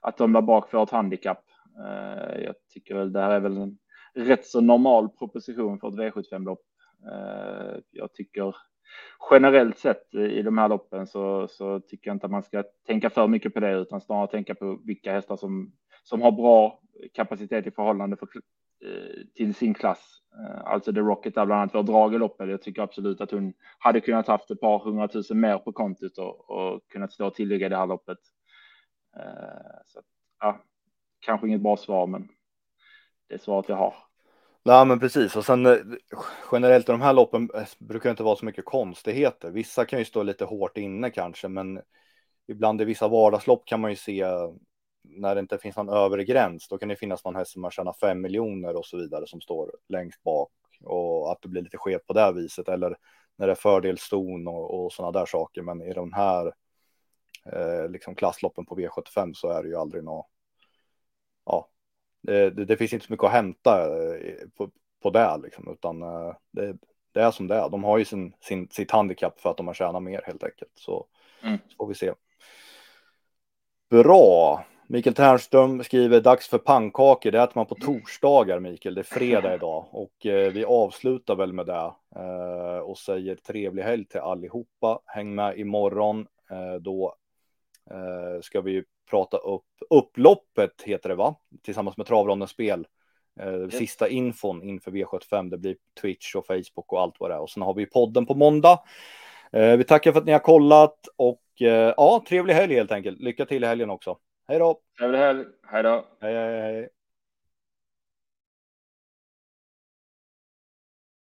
att 0.00 0.16
de 0.16 0.32
där 0.32 0.40
bak 0.40 0.70
får 0.70 0.82
ett 0.82 0.90
handikapp. 0.90 1.44
Eh, 1.84 2.42
jag 2.42 2.54
tycker 2.74 2.94
väl 2.94 3.12
det 3.12 3.20
här 3.20 3.30
är 3.30 3.40
väl 3.40 3.56
en 3.56 3.78
rätt 4.14 4.46
så 4.46 4.60
normal 4.60 5.08
proposition 5.08 5.78
för 5.78 5.88
ett 5.88 6.14
V75-lopp 6.14 6.60
Eh, 7.06 7.78
jag 7.90 8.12
tycker 8.12 8.56
generellt 9.30 9.78
sett 9.78 10.14
i 10.14 10.42
de 10.42 10.58
här 10.58 10.68
loppen 10.68 11.06
så, 11.06 11.48
så 11.48 11.80
tycker 11.80 12.08
jag 12.08 12.14
inte 12.14 12.26
att 12.26 12.32
man 12.32 12.42
ska 12.42 12.64
tänka 12.86 13.10
för 13.10 13.28
mycket 13.28 13.54
på 13.54 13.60
det 13.60 13.72
utan 13.72 14.00
snarare 14.00 14.30
tänka 14.30 14.54
på 14.54 14.80
vilka 14.84 15.12
hästar 15.12 15.36
som, 15.36 15.72
som 16.02 16.22
har 16.22 16.32
bra 16.32 16.80
kapacitet 17.12 17.66
i 17.66 17.70
förhållande 17.70 18.16
för, 18.16 18.28
eh, 18.84 19.26
till 19.34 19.54
sin 19.54 19.74
klass. 19.74 20.18
Eh, 20.38 20.64
alltså 20.64 20.92
The 20.92 21.00
Rocket 21.00 21.34
där 21.34 21.46
bland 21.46 21.60
annat 21.60 21.74
var 21.74 21.82
drag 21.82 22.14
i 22.14 22.18
loppet. 22.18 22.50
Jag 22.50 22.62
tycker 22.62 22.82
absolut 22.82 23.20
att 23.20 23.30
hon 23.30 23.52
hade 23.78 24.00
kunnat 24.00 24.26
haft 24.26 24.50
ett 24.50 24.60
par 24.60 24.78
hundratusen 24.78 25.40
mer 25.40 25.58
på 25.58 25.72
kontot 25.72 26.18
och, 26.18 26.50
och 26.50 26.88
kunnat 26.88 27.12
stå 27.12 27.26
och 27.26 27.34
tillägga 27.34 27.68
det 27.68 27.76
här 27.76 27.86
loppet. 27.86 28.18
Så 29.86 30.00
ja, 30.40 30.58
kanske 31.20 31.46
inget 31.46 31.60
bra 31.60 31.76
svar, 31.76 32.06
men 32.06 32.28
det 33.28 33.34
är 33.34 33.38
svaret 33.38 33.68
jag 33.68 33.76
har. 33.76 33.94
Nej 34.64 34.86
men 34.86 35.00
precis 35.00 35.36
och 35.36 35.44
sen 35.44 35.66
eh, 35.66 35.76
generellt 36.52 36.88
i 36.88 36.92
de 36.92 37.00
här 37.00 37.12
loppen 37.12 37.50
eh, 37.54 37.66
brukar 37.78 38.08
det 38.08 38.10
inte 38.10 38.22
vara 38.22 38.36
så 38.36 38.44
mycket 38.44 38.64
konstigheter. 38.64 39.50
Vissa 39.50 39.84
kan 39.84 39.98
ju 39.98 40.04
stå 40.04 40.22
lite 40.22 40.44
hårt 40.44 40.76
inne 40.76 41.10
kanske 41.10 41.48
men 41.48 41.80
ibland 42.48 42.82
i 42.82 42.84
vissa 42.84 43.08
vardagslopp 43.08 43.66
kan 43.66 43.80
man 43.80 43.90
ju 43.90 43.96
se 43.96 44.26
när 45.02 45.34
det 45.34 45.40
inte 45.40 45.58
finns 45.58 45.76
någon 45.76 45.88
övre 45.88 46.24
gräns. 46.24 46.68
Då 46.68 46.78
kan 46.78 46.88
det 46.88 46.96
finnas 46.96 47.24
någon 47.24 47.36
häst 47.36 47.52
som 47.52 47.64
har 47.64 47.70
tjänat 47.70 48.00
5 48.00 48.20
miljoner 48.20 48.76
och 48.76 48.86
så 48.86 48.96
vidare 48.96 49.26
som 49.26 49.40
står 49.40 49.72
längst 49.88 50.22
bak 50.22 50.50
och 50.84 51.32
att 51.32 51.42
det 51.42 51.48
blir 51.48 51.62
lite 51.62 51.78
skevt 51.78 52.06
på 52.06 52.12
det 52.12 52.32
viset 52.32 52.68
eller 52.68 52.96
när 53.36 53.46
det 53.46 53.52
är 53.52 53.56
fördelston 53.56 54.48
och, 54.48 54.84
och 54.84 54.92
sådana 54.92 55.18
där 55.18 55.26
saker. 55.26 55.62
Men 55.62 55.82
i 55.82 55.92
de 55.92 56.12
här 56.12 56.52
eh, 57.52 57.88
liksom 57.88 58.14
klassloppen 58.14 58.66
på 58.66 58.76
V75 58.76 59.32
så 59.34 59.48
är 59.48 59.62
det 59.62 59.68
ju 59.68 59.76
aldrig 59.76 60.04
något. 60.04 60.26
Ja, 61.44 61.68
det, 62.22 62.50
det, 62.50 62.64
det, 62.64 62.76
finns 62.76 62.92
inte 62.92 63.06
så 63.06 63.12
mycket 63.12 63.24
att 63.24 63.32
hämta 63.32 63.80
eh, 64.16 64.34
på, 64.56 64.70
på 65.02 65.10
det 65.10 65.40
liksom, 65.42 65.72
utan 65.72 66.02
eh, 66.02 66.34
det, 66.50 66.76
det, 67.12 67.20
är 67.20 67.30
som 67.30 67.46
det 67.46 67.54
är. 67.54 67.68
De 67.68 67.84
har 67.84 67.98
ju 67.98 68.04
sin, 68.04 68.34
sin, 68.40 68.68
sitt 68.70 68.90
handikapp 68.90 69.40
för 69.40 69.50
att 69.50 69.56
de 69.56 69.66
har 69.66 69.74
tjänat 69.74 70.02
mer 70.02 70.22
helt 70.26 70.44
enkelt. 70.44 70.72
Så, 70.74 71.06
mm. 71.42 71.58
så 71.68 71.76
får 71.76 71.86
vi 71.86 71.94
se. 71.94 72.12
Bra. 73.90 74.64
Mikael 74.86 75.14
Ternström 75.14 75.84
skriver 75.84 76.20
dags 76.20 76.48
för 76.48 76.58
pannkakor. 76.58 77.30
Det 77.30 77.42
äter 77.42 77.52
man 77.54 77.66
på 77.66 77.74
torsdagar, 77.74 78.60
Mikael. 78.60 78.94
Det 78.94 79.00
är 79.00 79.20
fredag 79.20 79.54
idag 79.54 79.86
och 79.90 80.26
eh, 80.26 80.52
vi 80.52 80.64
avslutar 80.64 81.36
väl 81.36 81.52
med 81.52 81.66
det 81.66 81.92
eh, 82.16 82.78
och 82.78 82.98
säger 82.98 83.36
trevlig 83.36 83.82
helg 83.82 84.04
till 84.04 84.20
allihopa. 84.20 85.00
Häng 85.06 85.34
med 85.34 85.58
imorgon. 85.58 86.26
Eh, 86.50 86.74
då 86.80 87.14
eh, 87.90 88.40
ska 88.42 88.60
vi 88.60 88.84
prata 89.12 89.36
upp 89.36 89.64
upploppet 89.90 90.82
heter 90.82 91.08
det 91.08 91.14
va? 91.14 91.34
Tillsammans 91.64 91.96
med 91.96 92.06
Travrondens 92.06 92.50
spel. 92.50 92.86
Eh, 93.40 93.68
sista 93.68 94.08
infon 94.08 94.62
inför 94.62 94.90
V75. 94.90 95.50
Det 95.50 95.58
blir 95.58 95.76
Twitch 96.00 96.34
och 96.34 96.46
Facebook 96.46 96.92
och 96.92 97.00
allt 97.00 97.14
vad 97.18 97.30
det 97.30 97.34
är. 97.34 97.40
Och 97.40 97.50
sen 97.50 97.62
har 97.62 97.74
vi 97.74 97.86
podden 97.86 98.26
på 98.26 98.34
måndag. 98.34 98.78
Eh, 99.52 99.76
vi 99.76 99.84
tackar 99.84 100.12
för 100.12 100.20
att 100.20 100.26
ni 100.26 100.32
har 100.32 100.38
kollat 100.38 100.98
och 101.16 101.42
eh, 101.60 101.94
ja, 101.96 102.24
trevlig 102.28 102.54
helg 102.54 102.74
helt 102.74 102.92
enkelt. 102.92 103.20
Lycka 103.20 103.46
till 103.46 103.64
i 103.64 103.66
helgen 103.66 103.90
också. 103.90 104.18
Hej 104.48 104.58
då! 104.58 104.80
Trevlig 104.98 105.18
helg. 105.18 105.44
Hej 105.66 105.82
då! 105.82 106.04
Hej, 106.20 106.34
hej, 106.34 106.60
hej. 106.60 106.88